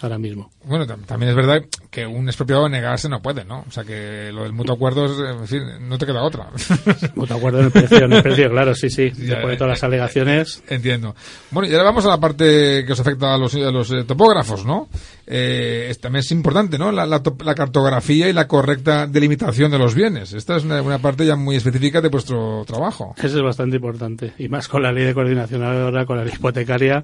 Ahora 0.00 0.16
mismo. 0.18 0.50
Bueno, 0.64 0.86
tam- 0.86 1.04
también 1.06 1.30
es 1.30 1.34
verdad 1.36 1.60
que 1.90 2.06
un 2.06 2.28
expropiado 2.28 2.68
negarse 2.68 3.08
no 3.08 3.20
puede, 3.20 3.44
¿no? 3.44 3.64
O 3.66 3.70
sea 3.72 3.82
que 3.82 4.30
lo 4.32 4.44
del 4.44 4.52
mutuo 4.52 4.76
acuerdo 4.76 5.06
es, 5.06 5.12
en 5.40 5.46
fin, 5.48 5.88
no 5.88 5.98
te 5.98 6.06
queda 6.06 6.22
otra. 6.22 6.50
Mutuo 7.16 7.36
acuerdo 7.36 7.58
en 7.60 7.64
el 7.66 7.70
precio, 7.72 8.04
en 8.04 8.12
el 8.12 8.22
precio, 8.22 8.48
claro, 8.50 8.74
sí, 8.76 8.90
sí. 8.90 9.10
Ya, 9.16 9.34
Después 9.34 9.48
de 9.50 9.56
todas 9.56 9.70
las 9.70 9.82
eh, 9.82 9.86
alegaciones. 9.86 10.62
Entiendo. 10.68 11.16
Bueno, 11.50 11.68
y 11.68 11.72
ahora 11.72 11.84
vamos 11.84 12.06
a 12.06 12.10
la 12.10 12.20
parte 12.20 12.84
que 12.86 12.92
os 12.92 13.00
afecta 13.00 13.34
a 13.34 13.38
los, 13.38 13.54
a 13.56 13.70
los 13.72 13.90
eh, 13.90 14.04
topógrafos, 14.04 14.64
¿no? 14.64 14.88
Eh, 15.26 15.88
es- 15.90 15.98
también 16.00 16.20
es 16.20 16.30
importante, 16.30 16.78
¿no? 16.78 16.92
La, 16.92 17.04
la 17.04 17.20
top- 17.22 17.42
la 17.42 17.56
cartografía 17.56 18.28
y 18.28 18.32
la 18.32 18.46
correcta 18.46 19.08
delimitación 19.08 19.70
de 19.72 19.78
los 19.78 19.96
bienes. 19.96 20.32
Esta 20.32 20.56
es 20.56 20.64
una, 20.64 20.80
una 20.80 20.98
parte 21.00 21.26
ya 21.26 21.34
muy 21.34 21.56
específica 21.56 22.00
de 22.00 22.08
vuestro 22.08 22.64
trabajo. 22.68 23.14
Eso 23.18 23.36
es 23.38 23.42
bastante 23.42 23.76
importante. 23.76 24.32
Y 24.38 24.48
más 24.48 24.68
con 24.68 24.82
la 24.82 24.92
ley 24.92 25.04
de 25.04 25.14
coordinación 25.14 25.64
ahora, 25.64 26.06
con 26.06 26.18
la 26.18 26.24
ley 26.24 26.34
hipotecaria. 26.36 27.02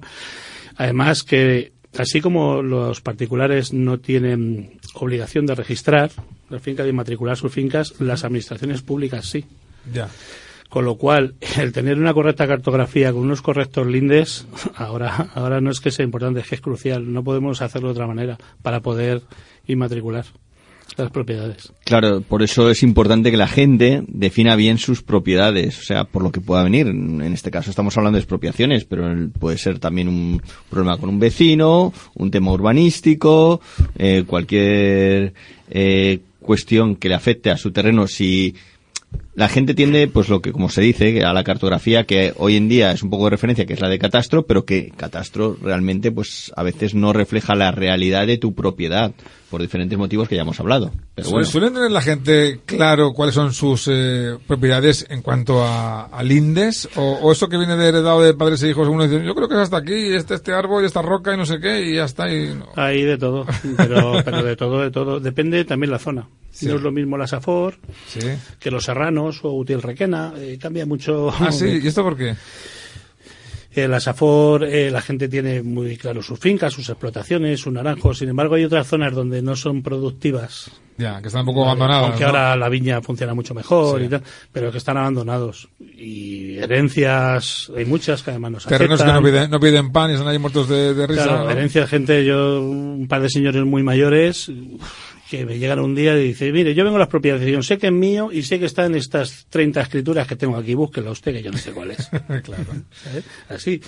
Además 0.77 1.23
que, 1.23 1.71
así 1.97 2.21
como 2.21 2.61
los 2.61 3.01
particulares 3.01 3.73
no 3.73 3.99
tienen 3.99 4.79
obligación 4.93 5.45
de 5.45 5.55
registrar 5.55 6.11
las 6.49 6.61
fincas 6.61 6.87
y 6.87 6.93
matricular 6.93 7.37
sus 7.37 7.51
fincas, 7.51 7.99
las 7.99 8.23
administraciones 8.23 8.81
públicas 8.81 9.25
sí. 9.25 9.45
Ya. 9.93 10.09
Con 10.69 10.85
lo 10.85 10.95
cual, 10.95 11.35
el 11.57 11.71
tener 11.71 11.97
una 11.97 12.13
correcta 12.13 12.47
cartografía 12.47 13.11
con 13.11 13.21
unos 13.21 13.41
correctos 13.41 13.87
lindes, 13.87 14.47
ahora, 14.75 15.29
ahora 15.33 15.61
no 15.61 15.71
es 15.71 15.79
que 15.79 15.91
sea 15.91 16.05
importante, 16.05 16.41
es 16.41 16.47
que 16.47 16.55
es 16.55 16.61
crucial. 16.61 17.11
No 17.11 17.23
podemos 17.23 17.61
hacerlo 17.61 17.89
de 17.89 17.93
otra 17.93 18.07
manera 18.07 18.37
para 18.61 18.81
poder 18.81 19.21
inmatricular 19.67 20.25
Claro, 21.83 22.21
por 22.21 22.41
eso 22.41 22.69
es 22.69 22.83
importante 22.83 23.31
que 23.31 23.37
la 23.37 23.47
gente 23.47 24.03
defina 24.07 24.55
bien 24.55 24.77
sus 24.77 25.03
propiedades, 25.03 25.79
o 25.79 25.83
sea, 25.83 26.05
por 26.05 26.23
lo 26.23 26.31
que 26.31 26.41
pueda 26.41 26.63
venir. 26.63 26.87
En 26.87 27.21
este 27.33 27.51
caso 27.51 27.69
estamos 27.69 27.97
hablando 27.97 28.17
de 28.17 28.21
expropiaciones, 28.21 28.85
pero 28.85 29.05
puede 29.39 29.57
ser 29.57 29.79
también 29.79 30.07
un 30.07 30.41
problema 30.69 30.97
con 30.97 31.09
un 31.09 31.19
vecino, 31.19 31.93
un 32.15 32.31
tema 32.31 32.51
urbanístico, 32.51 33.61
eh, 33.97 34.23
cualquier 34.25 35.33
eh, 35.69 36.19
cuestión 36.39 36.95
que 36.95 37.09
le 37.09 37.15
afecte 37.15 37.51
a 37.51 37.57
su 37.57 37.71
terreno. 37.71 38.07
Si 38.07 38.55
la 39.35 39.49
gente 39.49 39.73
tiende, 39.73 40.07
pues 40.07 40.29
lo 40.29 40.41
que, 40.41 40.51
como 40.51 40.69
se 40.69 40.81
dice, 40.81 41.23
a 41.23 41.33
la 41.33 41.43
cartografía, 41.43 42.05
que 42.05 42.33
hoy 42.37 42.55
en 42.55 42.69
día 42.69 42.91
es 42.91 43.03
un 43.03 43.09
poco 43.09 43.25
de 43.25 43.31
referencia, 43.31 43.65
que 43.65 43.73
es 43.73 43.81
la 43.81 43.89
de 43.89 43.99
catastro, 43.99 44.45
pero 44.45 44.65
que 44.65 44.91
catastro 44.95 45.57
realmente, 45.61 46.11
pues 46.11 46.51
a 46.55 46.63
veces 46.63 46.95
no 46.95 47.11
refleja 47.13 47.53
la 47.55 47.71
realidad 47.71 48.25
de 48.27 48.37
tu 48.37 48.53
propiedad, 48.55 49.11
por 49.49 49.61
diferentes 49.61 49.97
motivos 49.97 50.27
que 50.27 50.35
ya 50.35 50.41
hemos 50.41 50.59
hablado. 50.59 50.91
Pero 51.13 51.29
bueno. 51.29 51.45
¿Suelen 51.45 51.73
tener 51.73 51.91
la 51.91 52.01
gente 52.01 52.59
claro 52.65 53.13
cuáles 53.13 53.35
son 53.35 53.53
sus 53.53 53.87
eh, 53.89 54.37
propiedades 54.47 55.05
en 55.09 55.21
cuanto 55.21 55.63
a, 55.63 56.05
a 56.05 56.23
lindes? 56.23 56.89
O, 56.95 57.19
o 57.21 57.31
eso 57.31 57.47
que 57.47 57.57
viene 57.57 57.75
de 57.77 57.87
heredado 57.87 58.21
de 58.21 58.33
padres 58.33 58.63
e 58.63 58.69
hijos? 58.69 58.87
Uno 58.87 59.07
dice, 59.07 59.23
yo 59.25 59.35
creo 59.35 59.47
que 59.47 59.55
es 59.55 59.61
hasta 59.61 59.77
aquí, 59.77 60.13
este, 60.13 60.33
este 60.33 60.51
árbol, 60.53 60.83
y 60.83 60.87
esta 60.87 61.01
roca 61.01 61.33
y 61.33 61.37
no 61.37 61.45
sé 61.45 61.59
qué, 61.59 61.85
y 61.85 61.95
ya 61.95 62.05
está. 62.05 62.33
Y 62.33 62.53
no. 62.55 62.67
Hay 62.75 63.03
de 63.03 63.17
todo, 63.17 63.45
pero, 63.77 64.13
pero 64.25 64.43
de 64.43 64.55
todo, 64.55 64.81
de 64.81 64.91
todo. 64.91 65.19
Depende 65.19 65.63
también 65.63 65.91
la 65.91 65.99
zona. 65.99 66.27
Sí. 66.51 66.67
No 66.67 66.75
es 66.75 66.81
lo 66.81 66.91
mismo 66.93 67.17
la 67.17 67.27
Safor 67.27 67.77
Sí. 68.07 68.21
que 68.61 68.71
los 68.71 68.85
Serranos 68.85 69.24
o 69.43 69.53
Utiel 69.53 69.81
Requena. 69.81 70.33
eh, 70.37 70.57
cambia 70.61 70.85
mucho. 70.85 71.29
Ah, 71.39 71.51
sí, 71.51 71.79
¿y 71.83 71.87
esto 71.87 72.03
por 72.03 72.15
qué? 72.17 72.35
Eh, 73.77 73.89
la 73.89 73.99
Safor, 73.99 74.63
eh, 74.63 74.89
la 74.89 75.01
gente 75.01 75.27
tiene 75.27 75.61
muy 75.61 75.97
claro 75.97 76.23
sus 76.23 76.39
fincas, 76.39 76.71
sus 76.71 76.87
explotaciones, 76.87 77.59
sus 77.59 77.73
naranjos. 77.73 78.19
Sin 78.19 78.29
embargo, 78.29 78.55
hay 78.55 78.63
otras 78.63 78.87
zonas 78.87 79.13
donde 79.13 79.41
no 79.41 79.57
son 79.57 79.83
productivas. 79.83 80.71
Ya, 80.97 81.21
que 81.21 81.27
están 81.27 81.41
un 81.41 81.47
poco 81.47 81.65
abandonadas. 81.65 82.05
Aunque 82.07 82.21
¿no? 82.21 82.27
ahora 82.27 82.55
la 82.55 82.69
viña 82.69 83.01
funciona 83.01 83.33
mucho 83.33 83.53
mejor 83.53 83.99
Sí. 83.99 84.05
y 84.05 84.07
tal, 84.07 84.23
pero 84.53 84.71
que 84.71 84.77
están 84.77 84.95
abandonados. 84.95 85.67
Y 85.77 86.55
herencias, 86.57 87.69
hay 87.75 87.83
muchas 87.83 88.23
que 88.23 88.29
además 88.31 88.51
nos 88.53 88.65
Terrenos 88.65 88.99
que 89.01 89.03
afectan. 89.03 89.21
no 89.21 89.29
piden, 89.29 89.51
no 89.51 89.59
piden 89.59 89.91
pan 89.91 90.11
y 90.11 90.13
están 90.13 90.29
ahí 90.29 90.39
muertos 90.39 90.69
de, 90.69 90.93
de 90.93 91.05
risa. 91.07 91.23
Claro, 91.25 91.43
¿no? 91.43 91.49
herencia 91.51 91.81
de 91.81 91.87
gente, 91.87 92.23
yo, 92.23 92.61
un 92.61 93.07
par 93.09 93.21
de 93.23 93.29
señores 93.29 93.65
muy 93.65 93.83
mayores 93.83 94.49
que 95.37 95.45
me 95.45 95.59
llegan 95.59 95.79
un 95.79 95.95
día 95.95 96.17
y 96.17 96.27
dicen, 96.27 96.53
mire, 96.53 96.73
yo 96.73 96.83
vengo 96.83 96.97
a 96.97 96.99
la 96.99 97.05
expropiación, 97.05 97.63
sé 97.63 97.77
que 97.77 97.87
es 97.87 97.93
mío 97.93 98.29
y 98.31 98.43
sé 98.43 98.59
que 98.59 98.65
está 98.65 98.85
en 98.85 98.95
estas 98.95 99.47
30 99.49 99.81
escrituras 99.81 100.27
que 100.27 100.35
tengo 100.35 100.57
aquí, 100.57 100.73
búsquela 100.73 101.11
usted, 101.11 101.33
que 101.33 101.43
yo 101.43 101.51
no 101.51 101.57
sé 101.57 101.71
cuál 101.71 101.91
es. 101.91 102.07
claro. 102.43 102.65
¿Sabes? 102.91 103.23
Así. 103.49 103.81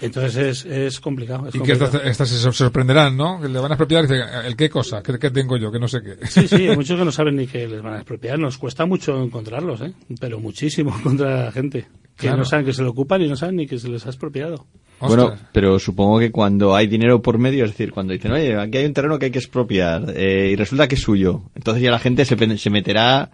Entonces 0.00 0.36
es, 0.36 0.64
es 0.64 1.00
complicado. 1.00 1.48
es 1.48 1.54
Y 1.54 1.60
que 1.60 1.72
estas, 1.72 1.94
estas 1.94 2.28
se 2.28 2.52
sorprenderán, 2.52 3.16
¿no? 3.16 3.40
Que 3.40 3.48
le 3.48 3.58
van 3.58 3.70
a 3.72 3.74
expropiar 3.74 4.04
y 4.04 4.08
dicen, 4.08 4.22
¿el 4.46 4.56
qué 4.56 4.70
cosa? 4.70 5.02
¿Qué, 5.02 5.18
qué 5.18 5.30
tengo 5.30 5.56
yo? 5.56 5.70
Que 5.70 5.78
no 5.78 5.88
sé 5.88 6.00
qué. 6.02 6.26
Sí, 6.26 6.48
sí, 6.48 6.68
hay 6.68 6.76
muchos 6.76 6.98
que 6.98 7.04
no 7.04 7.12
saben 7.12 7.36
ni 7.36 7.46
que 7.46 7.66
les 7.68 7.82
van 7.82 7.94
a 7.94 7.96
expropiar. 7.96 8.38
Nos 8.38 8.56
cuesta 8.58 8.86
mucho 8.86 9.22
encontrarlos, 9.22 9.80
¿eh? 9.82 9.92
Pero 10.20 10.40
muchísimo 10.40 10.94
encontrar 10.98 11.32
a 11.32 11.44
la 11.46 11.52
gente. 11.52 11.86
Que 12.16 12.26
Claro. 12.26 12.38
no 12.38 12.44
saben 12.44 12.66
que 12.66 12.72
se 12.74 12.82
lo 12.82 12.90
ocupan 12.90 13.22
y 13.22 13.28
no 13.28 13.36
saben 13.36 13.56
ni 13.56 13.66
que 13.66 13.78
se 13.78 13.88
les 13.88 14.04
ha 14.06 14.10
expropiado. 14.10 14.66
Bueno, 15.00 15.24
Ostras. 15.26 15.48
pero 15.52 15.78
supongo 15.78 16.18
que 16.18 16.30
cuando 16.30 16.76
hay 16.76 16.86
dinero 16.86 17.22
por 17.22 17.38
medio, 17.38 17.64
es 17.64 17.70
decir, 17.70 17.92
cuando 17.92 18.12
dicen, 18.12 18.32
oye, 18.32 18.54
aquí 18.60 18.76
hay 18.76 18.84
un 18.84 18.92
terreno 18.92 19.18
que 19.18 19.26
hay 19.26 19.30
que 19.30 19.38
expropiar 19.38 20.12
eh, 20.14 20.50
y 20.52 20.56
resulta 20.56 20.86
que 20.86 20.96
es 20.96 21.00
suyo, 21.00 21.44
entonces 21.54 21.82
ya 21.82 21.90
la 21.90 21.98
gente 21.98 22.26
se, 22.26 22.58
se 22.58 22.68
meterá 22.70 23.30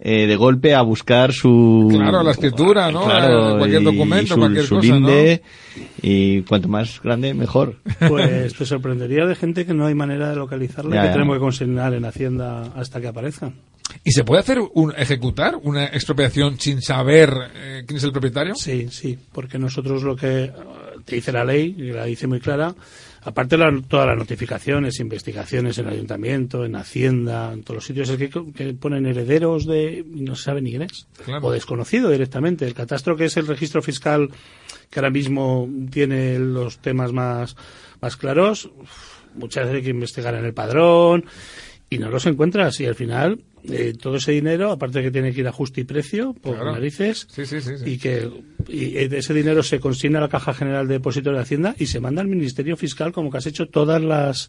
eh, 0.00 0.26
de 0.26 0.36
golpe 0.36 0.74
a 0.74 0.82
buscar 0.82 1.32
su... 1.32 1.88
Claro, 1.90 2.22
la 2.22 2.30
escritura, 2.30 2.90
¿no? 2.90 3.04
Claro, 3.04 3.54
Eh, 3.54 3.58
cualquier 3.58 3.82
y 3.82 3.84
documento, 3.84 4.34
su, 4.34 4.40
cualquier 4.40 4.64
su 4.64 4.74
cosa, 4.76 4.86
linde, 4.86 5.42
y 6.02 6.42
cuanto 6.42 6.68
más 6.68 7.00
grande, 7.02 7.34
mejor. 7.34 7.76
Pues 8.08 8.54
te 8.54 8.64
sorprendería 8.64 9.26
de 9.26 9.34
gente 9.34 9.66
que 9.66 9.74
no 9.74 9.86
hay 9.86 9.94
manera 9.94 10.30
de 10.30 10.36
localizarla 10.36 10.94
Ya, 10.94 11.00
y 11.00 11.02
que 11.02 11.08
ya. 11.08 11.12
tenemos 11.12 11.36
que 11.36 11.40
consignar 11.40 11.94
en 11.94 12.04
Hacienda 12.04 12.62
hasta 12.74 13.00
que 13.00 13.08
aparezcan. 13.08 13.54
¿Y 14.04 14.12
se 14.12 14.22
puede 14.24 14.40
hacer 14.40 14.58
un, 14.74 14.94
ejecutar 14.96 15.56
una 15.62 15.86
expropiación 15.86 16.58
sin 16.60 16.80
saber 16.80 17.30
eh, 17.54 17.82
quién 17.86 17.96
es 17.98 18.04
el 18.04 18.12
propietario? 18.12 18.54
Sí, 18.54 18.88
sí, 18.90 19.18
porque 19.32 19.58
nosotros 19.58 20.02
lo 20.04 20.14
que 20.16 20.50
te 21.04 21.16
dice 21.16 21.32
la 21.32 21.44
ley, 21.44 21.74
y 21.76 21.90
la 21.92 22.04
dice 22.04 22.26
muy 22.26 22.38
clara, 22.40 22.72
aparte 23.22 23.56
de 23.56 23.82
todas 23.88 24.06
las 24.06 24.16
notificaciones, 24.16 25.00
investigaciones 25.00 25.78
en 25.78 25.86
el 25.88 25.94
ayuntamiento, 25.94 26.64
en 26.64 26.76
Hacienda, 26.76 27.52
en 27.52 27.62
todos 27.62 27.76
los 27.76 27.84
sitios, 27.86 28.08
es 28.08 28.16
que, 28.18 28.30
que 28.30 28.74
ponen 28.74 29.06
herederos 29.06 29.66
de 29.66 30.04
no 30.08 30.34
se 30.36 30.44
sabe 30.44 30.62
ni 30.62 30.70
quién 30.70 30.82
es, 30.82 31.06
Claro. 31.24 31.46
o 31.46 31.52
desconocido 31.52 32.10
directamente. 32.10 32.66
El 32.66 32.74
catastro, 32.74 33.16
que 33.16 33.26
es 33.26 33.36
el 33.36 33.46
registro 33.46 33.82
fiscal 33.82 34.28
que 34.90 34.98
ahora 34.98 35.10
mismo 35.10 35.68
tiene 35.90 36.38
los 36.38 36.78
temas 36.78 37.12
más, 37.12 37.56
más 38.00 38.16
claros, 38.16 38.70
muchas 39.34 39.64
veces 39.64 39.76
hay 39.78 39.84
que 39.84 39.90
investigar 39.90 40.34
en 40.34 40.44
el 40.44 40.54
padrón 40.54 41.24
y 41.88 41.98
no 41.98 42.08
los 42.10 42.26
encuentras 42.26 42.80
y 42.80 42.86
al 42.86 42.94
final 42.94 43.40
eh, 43.68 43.94
todo 44.00 44.16
ese 44.16 44.32
dinero, 44.32 44.70
aparte 44.72 45.02
que 45.02 45.10
tiene 45.10 45.32
que 45.32 45.40
ir 45.40 45.48
a 45.48 45.52
justo 45.52 45.80
y 45.80 45.84
precio, 45.84 46.32
por 46.34 46.54
Claro. 46.56 46.72
narices, 46.72 47.26
Sí, 47.30 47.44
sí, 47.46 47.60
sí. 47.60 47.78
sí. 47.78 47.90
y 47.90 47.98
que 47.98 48.28
y 48.68 48.96
ese 48.96 49.34
dinero 49.34 49.62
se 49.62 49.80
consigna 49.80 50.18
a 50.18 50.22
la 50.22 50.28
Caja 50.28 50.54
General 50.54 50.86
de 50.86 50.94
Depósitos 50.94 51.34
de 51.34 51.40
Hacienda 51.40 51.74
y 51.78 51.86
se 51.86 52.00
manda 52.00 52.22
al 52.22 52.28
Ministerio 52.28 52.76
Fiscal 52.76 53.12
como 53.12 53.30
que 53.30 53.38
has 53.38 53.46
hecho 53.46 53.66
todas 53.68 54.00
las 54.02 54.48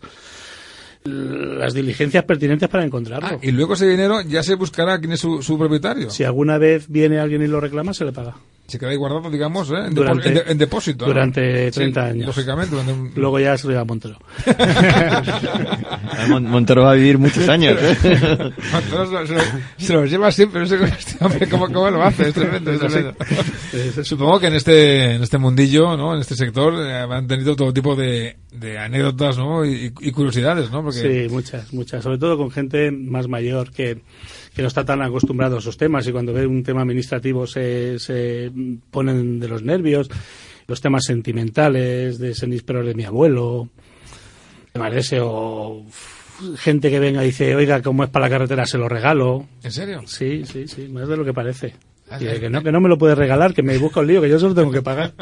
las 1.04 1.74
diligencias 1.74 2.24
pertinentes 2.26 2.70
para 2.70 2.86
encontrarlo. 2.86 3.28
Ah, 3.28 3.40
y 3.42 3.52
luego 3.52 3.74
ese 3.74 3.88
dinero 3.88 4.22
ya 4.22 4.44
se 4.44 4.54
buscará 4.56 5.00
quién 5.00 5.14
es 5.14 5.20
su, 5.20 5.42
su 5.42 5.58
propietario. 5.58 6.12
Si 6.12 6.24
alguna 6.24 6.60
vez 6.60 6.88
viene 6.90 7.18
alguien 7.20 7.42
y 7.42 7.48
lo 7.48 7.60
reclama, 7.60 7.94
se 7.96 8.06
le 8.06 8.12
paga. 8.12 8.36
Se 8.72 8.80
queda 8.80 8.90
ahí 8.90 8.96
guardado, 8.96 9.30
digamos, 9.30 9.70
¿eh? 9.70 9.76
en, 9.88 9.94
Durante- 9.94 10.30
depo- 10.30 10.40
en 10.40 10.46
de- 10.46 10.52
en 10.54 10.58
depósito. 10.58 11.06
¿no? 11.06 11.14
durante 11.14 11.66
Sí, 11.66 11.72
30 11.80 12.06
años. 12.06 12.28
Lógicamente, 12.28 12.72
durante 12.72 12.94
un- 12.94 13.12
Luego 13.16 13.40
ya 13.40 13.58
se 13.58 13.68
lo 13.68 13.74
lleva 13.74 13.84
Montero. 13.86 14.18
Mon- 16.30 16.44
Montero 16.50 16.84
va 16.84 16.92
a 16.92 16.96
vivir 16.96 17.18
muchos 17.18 17.48
años. 17.50 17.78
¿eh? 17.82 17.96
Montero 18.72 19.06
se, 19.06 19.12
lo- 19.14 19.28
se 19.28 19.34
lo- 19.34 19.42
se 19.78 19.94
los 19.94 20.10
lleva 20.10 20.32
siempre, 20.32 20.62
no 20.62 20.68
sé 20.68 20.78
cómo, 20.78 20.90
este 20.98 21.24
hombre, 21.26 21.50
cómo, 21.50 21.68
cómo 21.68 21.90
lo 21.90 22.04
hace, 22.04 22.30
es 22.30 22.34
tremendo, 22.34 22.72
es 22.72 22.80
tremendo. 22.80 23.14
Supongo 24.04 24.40
que 24.40 24.48
en 24.48 24.54
este, 24.56 25.16
en 25.16 25.24
este 25.24 25.38
mundillo, 25.38 25.98
¿no? 25.98 26.14
En 26.16 26.22
este 26.22 26.36
sector, 26.36 26.74
eh, 26.86 26.94
han 26.94 27.28
tenido 27.28 27.56
todo 27.56 27.74
tipo 27.74 27.96
de, 27.96 28.38
de 28.52 28.78
anécdotas, 28.80 29.38
¿no? 29.38 29.66
Y, 29.66 29.94
y 30.00 30.12
curiosidades, 30.12 30.72
¿no? 30.72 30.84
Porque, 30.84 31.00
Sí, 31.28 31.34
muchas, 31.34 31.74
muchas. 31.74 32.04
Sobre 32.04 32.18
todo 32.18 32.38
con 32.38 32.52
gente 32.52 32.92
más 32.92 33.28
mayor 33.28 33.72
que, 33.72 34.02
que 34.56 34.62
no 34.62 34.68
está 34.68 34.84
tan 34.86 35.02
acostumbrado 35.02 35.56
a 35.56 35.60
esos 35.60 35.78
temas 35.78 36.08
y 36.08 36.12
cuando 36.12 36.34
ve 36.34 36.46
un 36.46 36.64
tema 36.64 36.82
administrativo 36.82 37.48
se, 37.48 38.00
se 38.00 38.52
ponen 38.92 39.40
de 39.40 39.48
los 39.48 39.64
nervios. 39.64 40.10
Los 40.68 40.80
temas 40.82 41.04
sentimentales, 41.06 42.18
de 42.20 42.32
ese 42.32 42.48
níspero 42.48 42.84
de 42.84 42.94
mi 42.94 43.04
abuelo, 43.04 43.68
de 44.74 44.80
o 45.22 45.86
gente 46.58 46.90
que 46.90 47.00
venga 47.00 47.24
y 47.24 47.28
dice, 47.28 47.56
oiga, 47.56 47.82
como 47.82 48.04
es 48.04 48.10
para 48.10 48.26
la 48.26 48.30
carretera, 48.30 48.66
se 48.66 48.78
lo 48.78 48.88
regalo. 48.88 49.48
¿En 49.64 49.72
serio? 49.72 50.02
Sí, 50.06 50.44
sí, 50.46 50.68
sí, 50.68 50.88
más 50.88 51.08
de 51.08 51.18
lo 51.18 51.26
que 51.26 51.34
parece. 51.34 51.74
Ah, 52.10 52.18
Y 52.22 52.40
que 52.40 52.50
no, 52.50 52.62
que 52.64 52.72
no 52.72 52.82
me 52.82 52.90
lo 52.90 52.98
puede 52.98 53.16
regalar, 53.16 53.54
que 53.54 53.64
me 53.64 53.78
busca 53.78 54.00
un 54.02 54.08
lío, 54.08 54.22
que 54.22 54.30
yo 54.30 54.40
solo 54.40 54.54
tengo 54.56 54.72
que 54.72 54.82
pagar. 54.82 55.14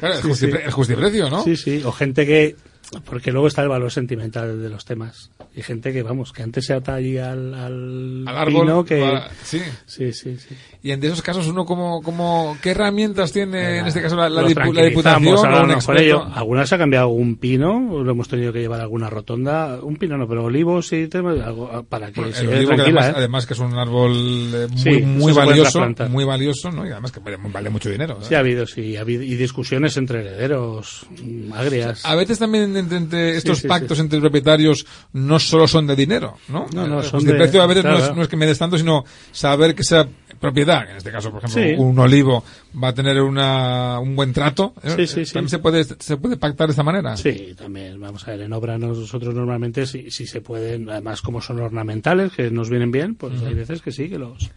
Claro, 0.00 0.14
el, 0.14 0.22
Sí, 0.22 0.28
justi- 0.28 0.50
sí. 0.52 0.58
el 0.64 0.70
justiprecio, 0.70 1.28
¿no? 1.30 1.42
Sí, 1.42 1.56
sí, 1.56 1.82
o 1.84 1.90
gente 1.92 2.24
que... 2.24 2.54
Porque 3.04 3.32
luego 3.32 3.48
está 3.48 3.62
el 3.62 3.68
valor 3.68 3.90
sentimental 3.90 4.60
de 4.62 4.68
los 4.70 4.84
temas. 4.84 5.30
Y 5.54 5.62
gente 5.62 5.92
que, 5.92 6.02
vamos, 6.02 6.32
que 6.32 6.42
antes 6.42 6.64
se 6.66 6.72
ata 6.72 6.94
allí 6.94 7.18
al, 7.18 7.52
al, 7.54 8.24
Al 8.26 8.36
árbol. 8.38 8.62
pino 8.62 8.84
que... 8.84 9.00
para- 9.00 9.28
sí. 9.44 9.60
Sí, 9.86 10.12
sí, 10.12 10.36
sí. 10.38 10.54
Y 10.82 10.92
en 10.92 11.02
esos 11.04 11.20
casos, 11.20 11.46
uno 11.48 11.64
como, 11.66 12.00
como 12.02 12.56
¿qué 12.62 12.70
herramientas 12.70 13.32
tiene, 13.32 13.78
en 13.80 13.86
este 13.86 14.00
caso, 14.00 14.16
la, 14.16 14.28
la, 14.30 14.42
dipu- 14.42 14.72
la 14.72 14.84
diputación 14.84 15.36
o 15.54 15.62
un 15.64 15.70
experto? 15.72 16.02
ello. 16.02 16.24
Algunas 16.32 16.72
ha 16.72 16.78
cambiado 16.78 17.06
algún 17.08 17.36
pino, 17.36 18.02
lo 18.02 18.10
hemos 18.10 18.28
tenido 18.28 18.52
que 18.52 18.60
llevar 18.60 18.80
a 18.80 18.84
alguna 18.84 19.10
rotonda, 19.10 19.80
un 19.82 19.96
pino 19.96 20.16
no, 20.16 20.26
pero 20.28 20.44
olivos 20.44 20.92
y 20.92 21.08
temas, 21.08 21.38
algo, 21.40 21.82
para 21.88 22.10
que 22.12 22.32
se 22.32 22.46
olivo, 22.48 22.74
que 22.76 22.82
además, 22.82 23.08
¿eh? 23.08 23.12
además 23.16 23.46
que 23.46 23.54
es 23.54 23.60
un 23.60 23.74
árbol 23.76 24.12
eh, 24.54 24.66
muy, 24.70 24.78
Sí, 24.80 25.02
muy 25.02 25.32
se 25.34 25.38
valioso, 25.40 25.80
muy 26.08 26.24
valioso, 26.24 26.70
¿no? 26.70 26.86
Y 26.86 26.90
además 26.90 27.12
que 27.12 27.20
vale, 27.20 27.36
vale 27.52 27.68
mucho 27.70 27.90
dinero. 27.90 28.14
¿eh? 28.22 28.24
Sí 28.26 28.34
ha 28.34 28.38
habido, 28.38 28.66
sí, 28.66 28.96
ha 28.96 29.00
habido, 29.00 29.22
y 29.24 29.34
discusiones 29.34 29.96
entre 29.96 30.20
herederos, 30.20 31.06
agrias. 31.54 32.04
A 32.06 32.14
veces 32.14 32.38
también 32.38 32.76
entre, 32.78 32.98
entre 32.98 33.36
estos 33.36 33.58
sí, 33.58 33.68
pactos 33.68 33.98
sí. 33.98 34.02
entre 34.04 34.20
propietarios 34.20 34.86
no 35.12 35.38
solo 35.38 35.66
son 35.68 35.86
de 35.86 35.96
dinero, 35.96 36.36
¿no? 36.48 36.66
No, 36.74 36.86
no, 36.86 37.00
El 37.00 37.04
son 37.04 37.24
de- 37.24 37.32
a 37.32 37.66
veces 37.66 37.84
no, 37.84 37.92
es, 37.94 37.98
claro. 37.98 38.14
no 38.16 38.22
es 38.22 38.28
que 38.28 38.36
me 38.36 38.46
des 38.46 38.58
tanto, 38.58 38.78
sino 38.78 39.04
saber 39.32 39.74
que 39.74 39.82
esa 39.82 40.06
propiedad, 40.38 40.88
en 40.90 40.96
este 40.96 41.10
caso, 41.10 41.30
por 41.30 41.44
ejemplo, 41.44 41.82
un 41.84 41.98
olivo 41.98 42.44
va 42.82 42.88
a 42.88 42.94
tener 42.94 43.20
una, 43.20 43.98
un 43.98 44.14
buen 44.14 44.32
trato. 44.32 44.74
¿eh? 44.82 44.90
Sí, 44.96 45.06
sí, 45.06 45.24
sí. 45.26 45.32
También 45.32 45.50
se 45.50 45.58
puede, 45.58 45.84
se 45.84 46.16
puede 46.16 46.36
pactar 46.36 46.68
de 46.68 46.72
esta 46.72 46.82
manera. 46.82 47.16
Sí, 47.16 47.54
también, 47.56 48.00
vamos 48.00 48.26
a 48.26 48.32
ver, 48.32 48.42
en 48.42 48.52
obra 48.52 48.78
nosotros 48.78 49.34
normalmente 49.34 49.86
si, 49.86 50.10
si 50.10 50.26
se 50.26 50.40
pueden, 50.40 50.88
además 50.90 51.22
como 51.22 51.40
son 51.40 51.58
ornamentales, 51.60 52.32
que 52.32 52.50
nos 52.50 52.70
vienen 52.70 52.90
bien, 52.92 53.14
pues 53.16 53.42
hay 53.42 53.54
veces 53.54 53.82
que 53.82 53.90
sí, 53.92 54.08
que 54.08 54.18
los, 54.18 54.50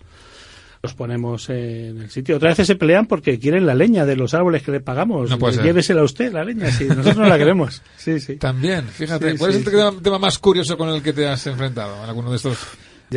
los 0.83 0.93
ponemos 0.95 1.49
en 1.49 1.99
el 2.01 2.09
sitio. 2.09 2.37
Otras 2.37 2.53
veces 2.53 2.67
se 2.67 2.75
pelean 2.75 3.05
porque 3.05 3.37
quieren 3.39 3.65
la 3.65 3.75
leña 3.75 4.05
de 4.05 4.15
los 4.15 4.33
árboles 4.33 4.63
que 4.63 4.71
le 4.71 4.79
pagamos. 4.79 5.29
No 5.29 5.37
puede 5.37 5.53
ser. 5.55 5.63
Llévesela 5.65 6.03
usted, 6.03 6.31
la 6.33 6.43
leña, 6.43 6.71
si 6.71 6.85
nosotros 6.85 7.17
no 7.17 7.25
la 7.27 7.37
queremos. 7.37 7.81
Sí, 7.97 8.19
sí. 8.19 8.37
También, 8.37 8.87
fíjate, 8.87 9.31
Sí, 9.33 9.37
¿cuál 9.37 9.53
sí, 9.53 9.59
es 9.59 9.65
el 9.67 9.71
tema, 9.71 9.93
tema 10.01 10.17
más 10.19 10.39
curioso 10.39 10.75
con 10.77 10.89
el 10.89 11.03
que 11.03 11.13
te 11.13 11.27
has 11.27 11.45
enfrentado 11.45 12.03
en 12.03 12.09
alguno 12.09 12.31
de 12.31 12.37
estos 12.37 12.57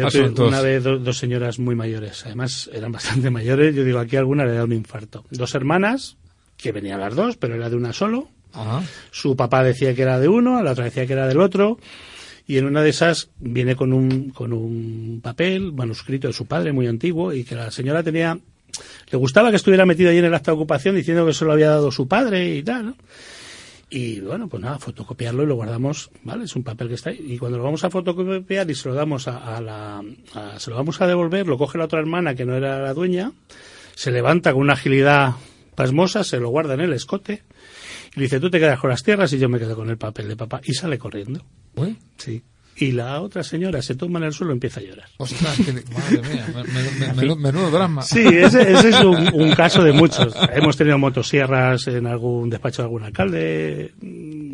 asuntos? 0.04 0.48
una 0.48 0.60
vez 0.60 0.82
do- 0.84 0.98
dos 0.98 1.16
señoras 1.16 1.58
muy 1.58 1.74
mayores, 1.74 2.26
además 2.26 2.68
eran 2.72 2.92
bastante 2.92 3.30
mayores, 3.30 3.74
yo 3.74 3.82
digo, 3.84 3.98
aquí 3.98 4.16
a 4.16 4.18
alguna 4.18 4.44
le 4.44 4.52
da 4.52 4.64
un 4.64 4.72
infarto. 4.72 5.24
Dos 5.30 5.54
hermanas, 5.54 6.16
que 6.58 6.70
venían 6.72 7.00
las 7.00 7.14
dos, 7.14 7.36
pero 7.38 7.54
era 7.54 7.70
de 7.70 7.76
una 7.76 7.92
solo, 7.94 8.28
Ajá. 8.52 8.82
su 9.10 9.36
papá 9.36 9.62
decía 9.64 9.94
que 9.94 10.02
era 10.02 10.18
de 10.18 10.28
uno, 10.28 10.62
la 10.62 10.72
otra 10.72 10.84
decía 10.84 11.06
que 11.06 11.14
era 11.14 11.26
del 11.26 11.40
otro, 11.40 11.78
y 12.46 12.58
en 12.58 12.66
una 12.66 12.82
de 12.82 12.90
esas 12.90 13.30
viene 13.38 13.74
con 13.74 13.92
un, 13.92 14.30
con 14.30 14.52
un 14.52 15.20
papel 15.22 15.72
manuscrito 15.72 16.26
de 16.26 16.34
su 16.34 16.46
padre 16.46 16.72
muy 16.72 16.86
antiguo 16.86 17.32
y 17.32 17.44
que 17.44 17.54
la 17.54 17.70
señora 17.70 18.02
tenía, 18.02 18.38
le 19.10 19.18
gustaba 19.18 19.50
que 19.50 19.56
estuviera 19.56 19.86
metido 19.86 20.10
ahí 20.10 20.18
en 20.18 20.26
el 20.26 20.34
acta 20.34 20.50
de 20.50 20.56
ocupación 20.56 20.94
diciendo 20.94 21.24
que 21.24 21.32
se 21.32 21.44
lo 21.44 21.52
había 21.52 21.70
dado 21.70 21.90
su 21.90 22.06
padre 22.06 22.54
y 22.56 22.62
tal, 22.62 22.86
¿no? 22.86 22.96
Y 23.90 24.20
bueno, 24.20 24.48
pues 24.48 24.60
nada, 24.60 24.78
fotocopiarlo 24.78 25.44
y 25.44 25.46
lo 25.46 25.54
guardamos, 25.54 26.10
¿vale? 26.24 26.44
Es 26.44 26.56
un 26.56 26.64
papel 26.64 26.88
que 26.88 26.94
está 26.94 27.10
ahí. 27.10 27.24
Y 27.28 27.38
cuando 27.38 27.58
lo 27.58 27.64
vamos 27.64 27.84
a 27.84 27.90
fotocopiar 27.90 28.68
y 28.68 28.74
se 28.74 28.88
lo 28.88 28.94
damos 28.94 29.28
a, 29.28 29.56
a 29.56 29.60
la, 29.60 30.02
se 30.58 30.70
lo 30.70 30.76
vamos 30.76 31.00
a 31.00 31.06
devolver, 31.06 31.46
lo 31.46 31.56
coge 31.56 31.78
la 31.78 31.84
otra 31.84 32.00
hermana 32.00 32.34
que 32.34 32.44
no 32.44 32.56
era 32.56 32.80
la 32.80 32.92
dueña, 32.92 33.32
se 33.94 34.10
levanta 34.10 34.52
con 34.52 34.62
una 34.62 34.72
agilidad 34.72 35.34
pasmosa, 35.76 36.24
se 36.24 36.40
lo 36.40 36.48
guarda 36.48 36.74
en 36.74 36.80
el 36.80 36.92
escote 36.92 37.42
y 38.14 38.20
le 38.20 38.22
dice, 38.24 38.40
tú 38.40 38.50
te 38.50 38.58
quedas 38.60 38.78
con 38.80 38.90
las 38.90 39.02
tierras 39.02 39.32
y 39.32 39.38
yo 39.38 39.48
me 39.48 39.58
quedo 39.58 39.74
con 39.76 39.88
el 39.90 39.96
papel 39.98 40.28
de 40.28 40.36
papá. 40.36 40.60
Y 40.64 40.74
sale 40.74 40.98
corriendo. 40.98 41.44
Sí. 42.16 42.42
Y 42.76 42.90
la 42.90 43.20
otra 43.20 43.44
señora 43.44 43.80
se 43.82 43.94
toma 43.94 44.18
en 44.18 44.24
el 44.24 44.32
suelo 44.32 44.52
y 44.52 44.56
empieza 44.56 44.80
a 44.80 44.82
llorar. 44.82 45.06
ostras, 45.18 45.56
que- 45.56 45.72
madre 45.92 46.22
mía, 46.28 46.46
me- 46.54 47.12
me- 47.14 47.28
me- 47.28 47.36
menudo, 47.36 47.70
drama. 47.70 48.02
Sí, 48.02 48.20
ese, 48.26 48.72
ese 48.72 48.88
es 48.88 49.00
un, 49.00 49.32
un 49.32 49.52
caso 49.54 49.84
de 49.84 49.92
muchos. 49.92 50.34
Hemos 50.52 50.76
tenido 50.76 50.98
motosierras 50.98 51.86
en 51.86 52.06
algún 52.08 52.50
despacho 52.50 52.82
de 52.82 52.86
algún 52.86 53.04
alcalde, 53.04 53.94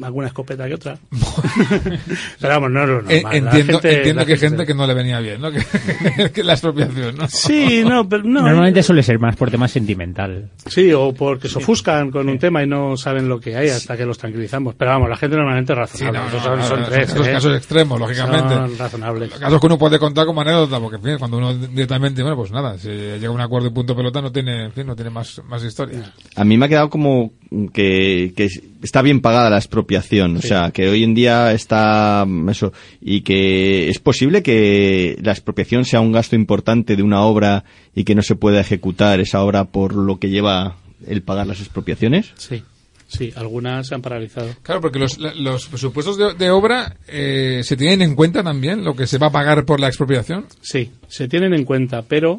alguna 0.03 0.27
escopeta 0.29 0.67
que 0.67 0.75
otra. 0.75 0.99
Pero 2.41 2.53
vamos, 2.55 2.71
no 2.71 2.83
es 2.83 2.89
lo 2.89 2.95
normal. 2.97 3.13
Eh, 3.13 3.23
entiendo 3.33 3.81
gente- 3.81 3.81
que 3.81 4.33
hay 4.33 4.39
gente 4.39 4.57
se- 4.59 4.67
que 4.67 4.75
no 4.75 4.87
le 4.87 4.95
venía 4.95 5.21
bien, 5.21 5.41
¿no? 5.41 5.51
Que, 5.51 6.31
que 6.33 6.43
la 6.45 6.53
expropiación, 6.53 7.17
¿no? 7.17 7.29
Sí, 7.29 7.83
no, 7.87 8.09
pero 8.09 8.23
no. 8.25 8.43
Normalmente 8.43 8.83
suele 8.83 9.03
ser 9.03 9.19
más 9.19 9.37
por 9.37 9.51
tema 9.51 9.69
sentimental. 9.69 10.51
Sí, 10.67 10.93
o 10.93 11.13
porque 11.13 11.49
se 11.49 11.59
ofuscan 11.59 12.11
con 12.11 12.29
un 12.29 12.39
tema 12.39 12.63
y 12.63 12.67
no 12.67 12.97
saben 12.97 13.29
lo 13.29 13.41
que 13.41 13.57
hay 13.57 13.69
hasta 13.69 13.97
que 13.97 14.05
los 14.07 14.19
tranquilizamos. 14.19 14.75
Pero 14.75 14.91
vamos, 14.93 15.09
la 15.09 15.17
gente 15.17 15.37
normalmente 15.37 15.73
es 15.73 15.91
Sí, 15.91 16.05
razonable. 16.05 16.19
no, 16.19 16.25
no, 16.39 16.43
son, 16.45 16.59
no, 16.59 16.65
son 16.67 16.81
no, 16.81 16.87
tres. 16.87 17.09
son 17.11 17.19
los 17.19 17.29
¿eh? 17.29 17.33
casos 17.33 17.57
extremos, 17.57 17.99
lógicamente. 18.01 18.55
Son 18.55 18.79
razonables. 18.79 19.31
Casos 19.35 19.61
que 19.61 19.67
uno 19.67 19.79
puede 19.79 19.99
contar 19.99 20.27
como 20.27 20.41
anécdota, 20.41 20.81
porque 20.81 20.97
en 20.97 21.03
fin, 21.03 21.17
cuando 21.19 21.39
uno 21.39 21.55
directamente, 21.55 22.23
bueno, 22.23 22.37
pues 22.37 22.51
nada, 22.51 22.79
si 22.79 22.89
llega 22.89 23.29
a 23.29 23.33
un 23.33 23.41
acuerdo 23.41 23.69
y 23.69 23.71
punto 23.73 23.95
pelota 23.97 24.21
no 24.21 24.33
tiene, 24.33 24.65
en 24.67 24.73
fin, 24.73 24.87
no 24.87 24.95
tiene 24.95 25.11
más, 25.11 25.41
más 25.49 25.63
historia. 25.65 26.13
A 26.37 26.45
mí 26.45 26.57
me 26.57 26.67
ha 26.67 26.69
quedado 26.69 26.91
como 26.91 27.33
que, 27.73 28.33
que 28.37 28.49
está 28.83 29.03
bien 29.03 29.21
pagada 29.21 29.51
la 29.51 29.59
expropiación, 29.59 30.37
o 30.37 30.43
sea, 30.43 30.71
que 30.71 30.89
hoy 30.89 31.03
en 31.05 31.15
día 31.15 31.53
está 31.53 32.25
mm, 32.27 32.49
eso, 32.51 32.73
y 33.01 33.23
que 33.23 33.89
es 33.89 33.99
posible 33.99 34.43
que 34.43 35.17
la 35.23 35.33
expropiación 35.33 35.85
sea 35.85 36.01
un 36.01 36.13
gasto 36.13 36.37
importante 36.37 36.97
de 36.97 37.03
una 37.03 37.23
obra 37.23 37.65
y 37.95 38.05
que 38.05 38.15
no 38.15 38.23
se 38.23 38.37
pueda 38.37 38.61
ejecutar 38.61 39.21
esa 39.21 39.43
obra 39.43 39.65
por 39.65 39.95
lo 39.95 40.19
que 40.19 40.31
lleva 40.31 40.77
el 41.07 41.23
pagar 41.23 41.47
las 41.47 41.61
expropiaciones. 41.61 42.33
Sí, 42.37 42.63
sí, 43.09 43.33
algunas 43.37 43.89
se 43.89 43.95
han 43.95 44.03
paralizado. 44.03 44.49
Claro, 44.63 44.81
porque 44.81 44.99
los, 44.99 45.19
la- 45.19 45.35
los 45.35 45.67
presupuestos 45.67 46.17
de, 46.19 46.35
de 46.35 46.51
obra 46.51 46.97
eh, 47.09 47.63
se 47.65 47.77
tienen 47.77 48.03
en 48.03 48.15
cuenta 48.15 48.43
también 48.43 48.85
lo 48.85 48.95
que 48.95 49.07
se 49.07 49.19
va 49.19 49.29
a 49.29 49.33
pagar 49.33 49.65
por 49.65 49.81
la 49.81 49.89
expropiación. 49.89 50.47
Sí, 50.61 50.91
se 51.09 51.27
tienen 51.29 51.55
en 51.55 51.65
cuenta, 51.65 52.03
pero 52.03 52.37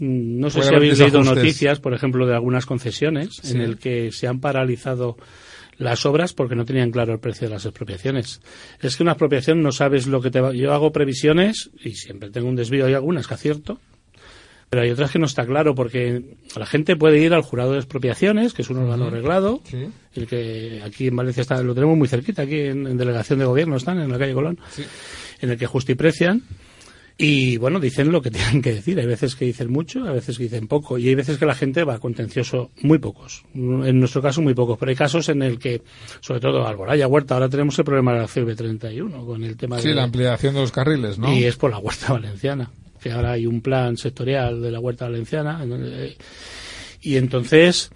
mm, 0.00 0.38
no 0.40 0.48
sé 0.50 0.62
si 0.62 0.74
habéis 0.74 0.98
leído 0.98 1.22
noticias, 1.22 1.80
por 1.80 1.92
ejemplo, 1.94 2.26
de 2.26 2.34
algunas 2.34 2.66
concesiones 2.66 3.30
Sí. 3.42 3.52
en 3.54 3.60
el 3.60 3.78
que 3.78 4.10
se 4.12 4.26
han 4.28 4.40
paralizado 4.40 5.16
las 5.76 6.06
obras 6.06 6.32
porque 6.32 6.54
no 6.54 6.64
tenían 6.64 6.90
claro 6.90 7.12
el 7.12 7.20
precio 7.20 7.48
de 7.48 7.54
las 7.54 7.64
expropiaciones. 7.64 8.40
Es 8.80 8.96
que 8.96 9.02
una 9.02 9.12
expropiación 9.12 9.62
no 9.62 9.72
sabes 9.72 10.06
lo 10.06 10.20
que 10.20 10.30
te 10.30 10.40
va. 10.40 10.52
Yo 10.52 10.72
hago 10.72 10.92
previsiones 10.92 11.70
y 11.82 11.94
siempre 11.94 12.30
tengo 12.30 12.48
un 12.48 12.56
desvío. 12.56 12.86
Hay 12.86 12.94
algunas 12.94 13.26
que 13.26 13.34
acierto, 13.34 13.80
pero 14.70 14.82
hay 14.82 14.90
otras 14.90 15.10
que 15.10 15.18
no 15.18 15.26
está 15.26 15.46
claro 15.46 15.74
porque 15.74 16.36
la 16.56 16.66
gente 16.66 16.96
puede 16.96 17.18
ir 17.20 17.32
al 17.34 17.42
jurado 17.42 17.72
de 17.72 17.78
expropiaciones, 17.78 18.52
que 18.54 18.62
es 18.62 18.70
un 18.70 18.78
órgano 18.78 19.10
reglado, 19.10 19.60
Sí. 19.64 19.86
el 20.14 20.26
que 20.26 20.80
aquí 20.84 21.08
en 21.08 21.16
Valencia 21.16 21.42
está, 21.42 21.62
lo 21.62 21.74
tenemos 21.74 21.96
muy 21.96 22.08
cerquita, 22.08 22.42
aquí 22.42 22.60
en, 22.60 22.86
en 22.86 22.96
delegación 22.96 23.38
de 23.38 23.44
gobierno 23.44 23.76
están, 23.76 24.00
en 24.00 24.10
la 24.10 24.18
calle 24.18 24.32
Colón, 24.34 24.58
Sí. 24.70 24.82
en 25.40 25.50
el 25.50 25.58
que 25.58 25.66
justiprecian 25.66 26.42
Y 27.16 27.58
bueno, 27.58 27.78
dicen 27.78 28.10
lo 28.10 28.20
que 28.20 28.30
tienen 28.32 28.60
que 28.60 28.74
decir. 28.74 28.98
Hay 28.98 29.06
veces 29.06 29.36
que 29.36 29.44
dicen 29.44 29.70
mucho, 29.70 30.04
hay 30.04 30.14
veces 30.14 30.36
que 30.36 30.44
dicen 30.44 30.66
poco. 30.66 30.98
Y 30.98 31.08
hay 31.08 31.14
veces 31.14 31.38
que 31.38 31.46
la 31.46 31.54
gente 31.54 31.84
va 31.84 31.98
contencioso, 32.00 32.70
muy 32.82 32.98
pocos. 32.98 33.44
En 33.54 34.00
nuestro 34.00 34.20
caso, 34.20 34.42
muy 34.42 34.54
pocos. 34.54 34.76
Pero 34.78 34.90
hay 34.90 34.96
casos 34.96 35.28
en 35.28 35.42
el 35.42 35.58
que, 35.58 35.82
sobre 36.20 36.40
todo 36.40 36.66
Alboraya, 36.66 37.06
Huerta, 37.06 37.34
ahora 37.34 37.48
tenemos 37.48 37.78
el 37.78 37.84
problema 37.84 38.12
de 38.14 38.18
la 38.20 38.26
CV31 38.26 39.24
con 39.24 39.44
el 39.44 39.56
tema 39.56 39.78
Sí, 39.80 39.88
de 39.88 39.94
la 39.94 40.02
ampliación 40.04 40.54
de 40.54 40.60
los 40.60 40.72
carriles, 40.72 41.18
¿no? 41.18 41.32
y 41.32 41.44
es 41.44 41.56
por 41.56 41.70
la 41.70 41.78
Huerta 41.78 42.12
Valenciana. 42.14 42.70
Que 43.00 43.12
ahora 43.12 43.32
hay 43.32 43.46
un 43.46 43.60
plan 43.60 43.96
sectorial 43.96 44.60
de 44.62 44.70
la 44.70 44.80
Huerta 44.80 45.04
Valenciana. 45.04 45.62
eh, 45.64 46.16
Y 47.02 47.16
entonces 47.16 47.90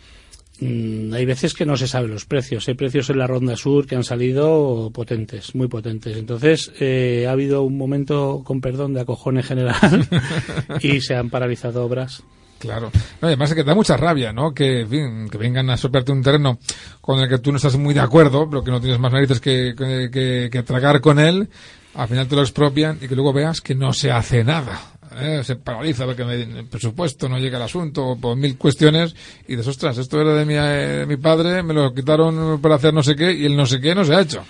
mm, 0.60 1.12
hay 1.14 1.24
veces 1.24 1.54
que 1.54 1.66
no 1.66 1.76
se 1.76 1.88
saben 1.88 2.10
los 2.10 2.24
precios. 2.24 2.66
Hay 2.68 2.74
precios 2.74 3.10
en 3.10 3.18
la 3.18 3.26
Ronda 3.26 3.56
Sur 3.56 3.86
que 3.86 3.96
han 3.96 4.04
salido 4.04 4.90
potentes, 4.92 5.54
muy 5.54 5.68
potentes. 5.68 6.16
Entonces 6.16 6.72
eh, 6.80 7.26
ha 7.28 7.32
habido 7.32 7.62
un 7.62 7.76
momento, 7.76 8.42
con 8.44 8.60
perdón, 8.60 8.94
de 8.94 9.00
acojones 9.00 9.46
general 9.46 10.06
y 10.82 11.00
se 11.00 11.14
han 11.14 11.30
paralizado 11.30 11.84
obras. 11.84 12.22
Claro. 12.58 12.90
No, 13.22 13.28
además 13.28 13.50
es 13.50 13.54
que 13.56 13.62
da 13.62 13.74
mucha 13.76 13.96
rabia, 13.96 14.32
¿no? 14.32 14.52
Que, 14.52 14.80
en 14.80 14.88
fin, 14.88 15.28
que 15.30 15.38
vengan 15.38 15.70
a 15.70 15.76
soplarte 15.76 16.10
un 16.10 16.22
terreno 16.24 16.58
con 17.00 17.20
el 17.20 17.28
que 17.28 17.38
tú 17.38 17.52
no 17.52 17.56
estás 17.58 17.76
muy 17.76 17.94
de 17.94 18.00
acuerdo, 18.00 18.50
pero 18.50 18.64
que 18.64 18.72
no 18.72 18.80
tienes 18.80 18.98
más 18.98 19.12
narices 19.12 19.38
que, 19.40 19.74
que, 19.78 20.08
que- 20.12 20.48
que 20.50 20.62
tragar 20.64 21.00
con 21.00 21.20
él, 21.20 21.48
al 21.94 22.08
final 22.08 22.26
te 22.26 22.34
lo 22.34 22.42
expropian 22.42 22.98
y 23.00 23.06
que 23.06 23.14
luego 23.14 23.32
veas 23.32 23.60
que 23.60 23.76
no 23.76 23.92
se 23.92 24.10
hace 24.10 24.42
nada. 24.42 24.80
¿Eh? 25.20 25.40
Se 25.44 25.56
paraliza 25.56 26.04
porque 26.06 26.24
me- 26.24 26.34
el 26.42 26.66
presupuesto 26.66 27.28
no 27.28 27.38
llega 27.38 27.56
al 27.56 27.64
asunto, 27.64 28.16
por 28.20 28.36
mil 28.36 28.56
cuestiones, 28.56 29.14
y 29.46 29.52
dices, 29.52 29.68
ostras, 29.68 29.98
esto 29.98 30.20
era 30.20 30.34
de 30.34 30.44
mi, 30.44 30.54
eh, 30.56 31.04
mi 31.06 31.16
padre, 31.16 31.62
me 31.62 31.74
lo 31.74 31.92
quitaron 31.94 32.60
para 32.60 32.74
hacer 32.76 32.92
no 32.94 33.02
sé 33.02 33.14
qué, 33.16 33.32
y 33.32 33.44
el 33.46 33.56
no 33.56 33.66
sé 33.66 33.80
qué 33.80 33.94
no 33.94 34.04
se 34.04 34.14
ha 34.14 34.20
hecho. 34.20 34.44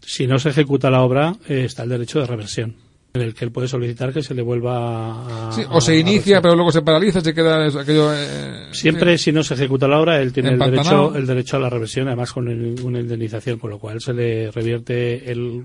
Si 0.00 0.26
no 0.26 0.38
se 0.38 0.50
ejecuta 0.50 0.90
la 0.90 1.02
obra, 1.02 1.34
eh, 1.48 1.64
está 1.64 1.82
el 1.82 1.88
derecho 1.88 2.20
de 2.20 2.26
reversión, 2.26 2.76
en 3.14 3.22
el 3.22 3.34
que 3.34 3.44
él 3.44 3.50
puede 3.50 3.66
solicitar 3.66 4.12
que 4.12 4.22
se 4.22 4.34
le 4.34 4.42
vuelva 4.42 5.48
a... 5.48 5.52
Sí, 5.52 5.62
o 5.68 5.80
se 5.80 5.92
a- 5.92 5.98
inicia, 5.98 6.40
pero 6.40 6.54
luego 6.54 6.70
se 6.70 6.82
paraliza, 6.82 7.20
se 7.20 7.34
queda 7.34 7.66
aquello... 7.66 8.12
eh, 8.14 8.68
Siempre, 8.72 9.16
sí. 9.18 9.24
si 9.24 9.32
no 9.32 9.42
se 9.42 9.54
ejecuta 9.54 9.88
la 9.88 9.98
obra, 9.98 10.20
él 10.22 10.32
tiene 10.32 10.50
el 10.50 10.58
derecho, 10.58 11.14
el 11.16 11.26
derecho 11.26 11.56
a 11.56 11.60
la 11.60 11.70
reversión, 11.70 12.06
además 12.08 12.32
con 12.32 12.46
el- 12.48 12.80
una 12.82 13.00
indemnización, 13.00 13.58
con 13.58 13.70
lo 13.70 13.78
cual 13.78 14.00
se 14.00 14.12
le 14.12 14.50
revierte 14.52 15.30
el. 15.32 15.64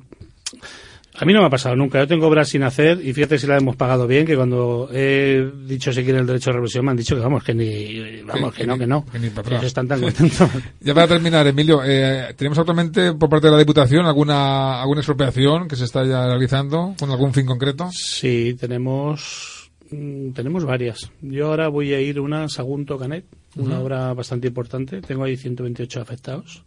A 1.20 1.26
mí 1.26 1.34
no 1.34 1.42
me 1.42 1.48
ha 1.48 1.50
pasado 1.50 1.76
nunca. 1.76 2.00
Yo 2.00 2.08
tengo 2.08 2.28
obras 2.28 2.50
sin 2.50 2.64
hacer 2.64 3.06
y 3.06 3.14
fíjate 3.14 3.38
si 3.38 3.46
la 3.46 3.58
hemos 3.58 3.76
pagado 3.76 4.08
bien, 4.08 4.26
que 4.26 4.36
cuando 4.36 4.90
he 4.94 5.52
dicho 5.66 5.92
si 5.92 6.04
quieren 6.04 6.22
el 6.22 6.28
derecho 6.28 6.52
a 6.52 6.54
reversión 6.54 6.86
me 6.86 6.92
han 6.92 6.98
dicho 6.98 7.16
que 7.16 7.22
vamos, 7.22 7.44
que 7.44 7.54
ni, 7.54 8.22
vamos, 8.22 8.54
que, 8.54 8.62
que 8.62 8.68
no, 8.68 8.78
que 8.78 8.88
no. 8.88 9.06
que 9.06 9.20
ni 9.20 9.30
para 9.30 9.42
atrás. 9.42 9.66
están 9.66 9.88
tan 9.88 10.02
contentos. 10.02 10.50
Ya 10.80 10.94
para 10.94 11.08
terminar, 11.08 11.46
Emilio, 11.48 11.82
eh, 11.84 12.34
¿tenemos 12.36 12.58
actualmente 12.58 13.14
por 13.14 13.30
parte 13.30 13.48
de 13.48 13.54
la 13.54 13.60
Diputación 13.60 14.06
alguna, 14.06 14.82
alguna 14.82 15.02
expropiación 15.02 15.68
que 15.68 15.76
se 15.76 15.86
está 15.86 16.06
ya 16.06 16.28
realizando 16.28 16.96
con 16.98 17.12
algún 17.12 17.34
fin 17.34 17.46
concreto? 17.46 17.90
Sí, 17.92 18.56
tenemos 18.60 19.70
mm, 19.92 20.32
tenemos 20.32 20.64
varias. 20.64 21.12
Yo 21.22 21.48
ahora 21.48 21.68
voy 21.68 21.94
a 21.94 22.02
ir 22.02 22.18
a 22.18 22.22
una 22.22 22.48
Sagunto 22.48 22.98
Canet, 22.98 23.26
una 23.58 23.80
obra 23.80 24.14
bastante 24.14 24.48
importante. 24.48 25.02
Tengo 25.02 25.26
ahí 25.26 25.36
128 25.36 26.02
afectados. 26.02 26.64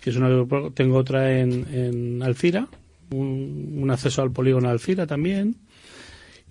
Que 0.00 0.10
es 0.10 0.16
una, 0.16 0.28
tengo 0.74 0.98
otra 0.98 1.38
en, 1.38 1.66
en 1.72 2.22
Alcira, 2.22 2.68
un, 3.10 3.78
un 3.82 3.90
acceso 3.90 4.22
al 4.22 4.30
polígono 4.32 4.68
Alcira 4.68 5.06
también. 5.06 5.56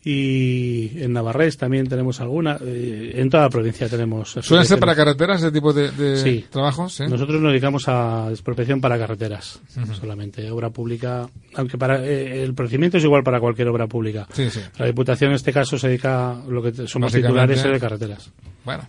Y 0.06 1.02
en 1.02 1.14
Navarrés 1.14 1.56
también 1.58 1.88
tenemos 1.88 2.20
alguna. 2.20 2.58
eh, 2.62 3.14
en 3.16 3.30
toda 3.30 3.44
la 3.44 3.50
provincia 3.50 3.88
tenemos. 3.88 4.36
¿Suelen 4.42 4.66
ser 4.66 4.78
para 4.78 4.96
carreteras 4.96 5.42
ese 5.42 5.52
tipo 5.52 5.72
de, 5.72 5.92
de 5.92 6.18
Sí. 6.18 6.46
trabajos? 6.50 7.00
Nosotros 7.00 7.40
nos 7.42 7.52
dedicamos 7.54 7.88
a 7.88 8.28
expropiación 8.30 8.82
para 8.82 8.98
carreteras, 8.98 9.62
solamente. 9.98 10.52
Obra 10.52 10.72
pública, 10.72 11.30
aunque 11.56 11.78
para 11.78 12.04
eh, 12.06 12.44
el 12.44 12.54
procedimiento 12.54 12.98
es 12.98 13.04
igual 13.06 13.24
para 13.24 13.40
cualquier 13.40 13.70
obra 13.70 13.88
pública. 13.88 14.28
Sí, 14.34 14.50
sí. 14.50 14.60
La 14.78 14.88
Diputación 14.88 15.30
en 15.32 15.36
este 15.36 15.54
caso 15.54 15.78
se 15.78 15.88
dedica 15.88 16.32
a 16.32 16.46
lo 16.50 16.62
que 16.62 16.86
somos 16.86 17.14
titulares 17.14 17.64
de 17.64 17.80
carreteras. 17.80 18.30
Bueno, 18.66 18.84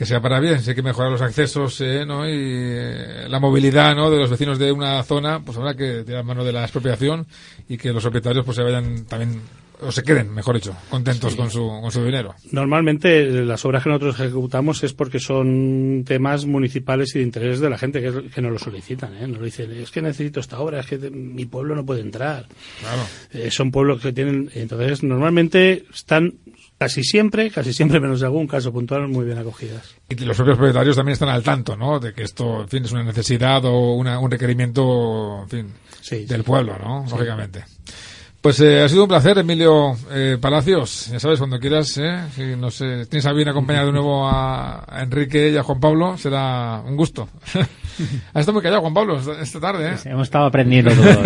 que 0.00 0.06
sea 0.06 0.22
para 0.22 0.40
bien, 0.40 0.62
si 0.62 0.70
hay 0.70 0.74
que 0.74 0.82
mejorar 0.82 1.12
los 1.12 1.20
accesos 1.20 1.78
eh, 1.82 2.06
¿no? 2.06 2.26
y 2.26 2.32
eh, 2.32 3.26
la 3.28 3.38
movilidad 3.38 3.94
¿no? 3.94 4.10
de 4.10 4.16
los 4.16 4.30
vecinos 4.30 4.58
de 4.58 4.72
una 4.72 5.02
zona, 5.02 5.40
pues 5.40 5.58
habrá 5.58 5.74
que 5.74 6.04
tirar 6.04 6.24
mano 6.24 6.42
de 6.42 6.54
la 6.54 6.62
expropiación 6.62 7.26
y 7.68 7.76
que 7.76 7.92
los 7.92 8.02
propietarios 8.02 8.42
pues 8.42 8.56
se 8.56 8.62
vayan 8.62 9.04
también, 9.04 9.42
o 9.78 9.92
se 9.92 10.02
queden, 10.02 10.32
mejor 10.32 10.54
dicho, 10.54 10.74
contentos 10.88 11.36
con, 11.36 11.50
su, 11.50 11.68
con 11.68 11.92
su 11.92 12.02
dinero. 12.02 12.34
Normalmente 12.50 13.24
eh, 13.24 13.44
las 13.44 13.62
obras 13.66 13.82
que 13.82 13.90
nosotros 13.90 14.18
ejecutamos 14.18 14.82
es 14.84 14.94
porque 14.94 15.20
son 15.20 16.02
temas 16.06 16.46
municipales 16.46 17.14
y 17.14 17.18
de 17.18 17.24
interés 17.26 17.60
de 17.60 17.68
la 17.68 17.76
gente 17.76 18.00
que, 18.00 18.30
que 18.30 18.40
nos 18.40 18.52
lo 18.52 18.58
solicitan. 18.58 19.14
¿eh? 19.18 19.28
Nos 19.28 19.40
lo 19.40 19.44
dicen, 19.44 19.70
es 19.70 19.90
que 19.90 20.00
necesito 20.00 20.40
esta 20.40 20.60
obra, 20.60 20.80
es 20.80 20.86
que 20.86 20.96
mi 21.10 21.44
pueblo 21.44 21.76
no 21.76 21.84
puede 21.84 22.00
entrar. 22.00 22.46
Claro. 22.80 23.02
Eh, 23.32 23.50
son 23.50 23.70
pueblos 23.70 24.00
que 24.00 24.14
tienen, 24.14 24.50
entonces 24.54 25.02
normalmente 25.02 25.84
están 25.92 26.36
casi 26.80 27.04
siempre, 27.04 27.50
casi 27.50 27.74
siempre 27.74 28.00
menos 28.00 28.20
de 28.20 28.26
algún 28.26 28.46
caso 28.46 28.72
puntual, 28.72 29.06
muy 29.06 29.26
bien 29.26 29.36
acogidas. 29.36 29.96
Y 30.08 30.14
los 30.24 30.34
propios 30.34 30.56
propietarios 30.56 30.96
también 30.96 31.12
están 31.12 31.28
al 31.28 31.42
tanto, 31.42 31.76
¿no? 31.76 32.00
De 32.00 32.14
que 32.14 32.22
esto, 32.22 32.62
en 32.62 32.68
fin, 32.68 32.84
es 32.86 32.92
una 32.92 33.04
necesidad 33.04 33.62
o 33.66 33.92
una, 33.92 34.18
un 34.18 34.30
requerimiento, 34.30 35.42
en 35.42 35.48
fin, 35.50 35.66
Sí, 36.00 36.24
del 36.24 36.42
pueblo, 36.42 36.78
¿no? 36.78 37.04
Lógicamente. 37.10 37.66
Pues 38.40 38.58
eh, 38.60 38.80
ha 38.80 38.88
sido 38.88 39.02
un 39.02 39.10
placer, 39.10 39.36
Emilio 39.36 39.94
eh, 40.10 40.38
Palacios. 40.40 41.08
Ya 41.08 41.20
sabes, 41.20 41.38
cuando 41.38 41.60
quieras, 41.60 41.98
¿eh? 41.98 42.22
si 42.34 42.56
no 42.56 42.70
sé, 42.70 43.04
tienes 43.04 43.26
a 43.26 43.34
bien 43.34 43.50
acompañar 43.50 43.84
de 43.84 43.92
nuevo 43.92 44.26
a, 44.26 44.82
a 44.88 45.02
Enrique 45.02 45.50
y 45.50 45.58
a 45.58 45.62
Juan 45.62 45.80
Pablo, 45.80 46.16
será 46.16 46.82
un 46.86 46.96
gusto. 46.96 47.28
Has 48.32 48.40
estado 48.40 48.52
muy 48.54 48.62
callado, 48.62 48.80
Juan 48.80 48.94
Pablo, 48.94 49.18
esta, 49.40 49.60
tarde, 49.60 49.90
¿eh? 49.90 49.96
Hemos 50.06 50.24
estado 50.28 50.46
aprendiendo 50.46 50.90
todos. 50.92 51.16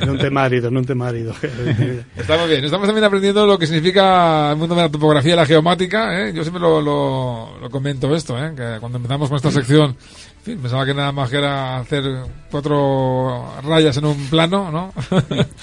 no 0.06 0.16
te 0.18 0.30
marido, 0.30 0.70
no 0.70 0.82
te 0.82 0.94
marido. 0.94 1.32
Estamos 2.16 2.48
bien, 2.48 2.64
estamos 2.64 2.86
también 2.86 3.04
aprendiendo 3.04 3.46
lo 3.46 3.58
que 3.58 3.66
significa 3.66 4.50
el 4.52 4.56
mundo 4.56 4.74
de 4.74 4.82
la 4.82 4.88
topografía 4.88 5.34
y 5.34 5.36
la 5.36 5.46
geomática. 5.46 6.20
¿eh? 6.20 6.32
Yo 6.34 6.42
siempre 6.42 6.60
lo, 6.60 6.80
lo, 6.80 7.58
lo 7.60 7.70
comento 7.70 8.14
esto, 8.14 8.36
¿eh? 8.42 8.52
que 8.56 8.76
cuando 8.80 8.96
empezamos 8.98 9.28
con 9.28 9.36
esta 9.36 9.50
sección, 9.50 9.90
en 9.90 10.42
fin, 10.44 10.58
pensaba 10.58 10.84
que 10.84 10.94
nada 10.94 11.12
más 11.12 11.30
que 11.30 11.38
era 11.38 11.78
hacer 11.78 12.02
cuatro 12.50 13.52
rayas 13.62 13.96
en 13.96 14.04
un 14.06 14.26
plano, 14.26 14.70
¿no? 14.70 14.92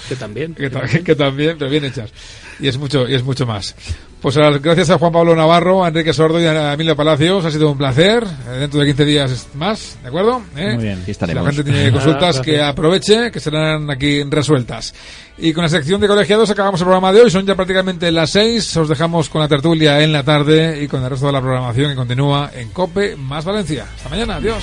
que 0.08 0.16
también. 0.16 0.54
que, 0.56 0.70
ta- 0.70 0.86
que 0.86 1.14
también, 1.14 1.56
pero 1.58 1.70
bien 1.70 1.84
hechas. 1.84 2.10
Y 2.60 2.68
es 2.68 2.78
mucho, 2.78 3.08
y 3.08 3.14
es 3.14 3.22
mucho 3.24 3.46
más. 3.46 3.74
Pues 4.20 4.36
a- 4.36 4.50
gracias 4.50 4.88
a 4.90 4.98
Juan 4.98 5.10
Pablo 5.12 5.34
Navarro, 5.34 5.84
a 5.84 5.88
Enrique 5.88 6.12
Sordo 6.12 6.40
y 6.40 6.44
a 6.46 6.74
Emilio 6.74 6.94
Palacios, 6.94 7.44
ha 7.44 7.50
sido 7.50 7.70
un 7.72 7.76
placer. 7.78 8.22
Eh, 8.24 8.58
Dentro 8.60 8.78
de 8.78 8.86
15 8.86 9.04
días 9.04 9.48
más, 9.54 9.96
¿de 10.00 10.08
acuerdo? 10.08 10.42
¿Eh? 10.56 10.74
Muy 10.74 10.84
bien. 10.84 10.96
Aquí 10.98 11.06
Si 11.06 11.10
estaremos. 11.10 11.44
la 11.44 11.52
gente 11.52 11.64
tiene 11.72 11.90
consultas, 11.90 12.40
que 12.40 12.62
aproveche, 12.62 13.32
que 13.32 13.40
serán 13.40 13.90
aquí 13.90 14.22
resueltas. 14.22 14.94
Y 15.38 15.52
con 15.52 15.64
la 15.64 15.68
sección 15.68 16.00
de 16.00 16.06
colegiados 16.06 16.48
acabamos 16.50 16.80
el 16.80 16.84
programa 16.84 17.12
de 17.12 17.22
hoy. 17.22 17.30
Son 17.32 17.44
ya 17.44 17.56
prácticamente 17.56 18.12
las 18.12 18.30
seis. 18.30 18.76
Os 18.76 18.88
dejamos 18.88 19.28
con 19.28 19.40
la 19.40 19.48
tertulia 19.48 20.00
en 20.02 20.12
la 20.12 20.22
tarde 20.22 20.80
y 20.84 20.86
con 20.86 21.02
el 21.02 21.10
resto 21.10 21.26
de 21.26 21.32
la 21.32 21.40
programación 21.40 21.90
que 21.90 21.96
continúa 21.96 22.50
en 22.54 22.68
Cope 22.68 23.16
más 23.16 23.44
Valencia. 23.44 23.86
Hasta 23.96 24.08
mañana. 24.08 24.36
Adiós. 24.36 24.62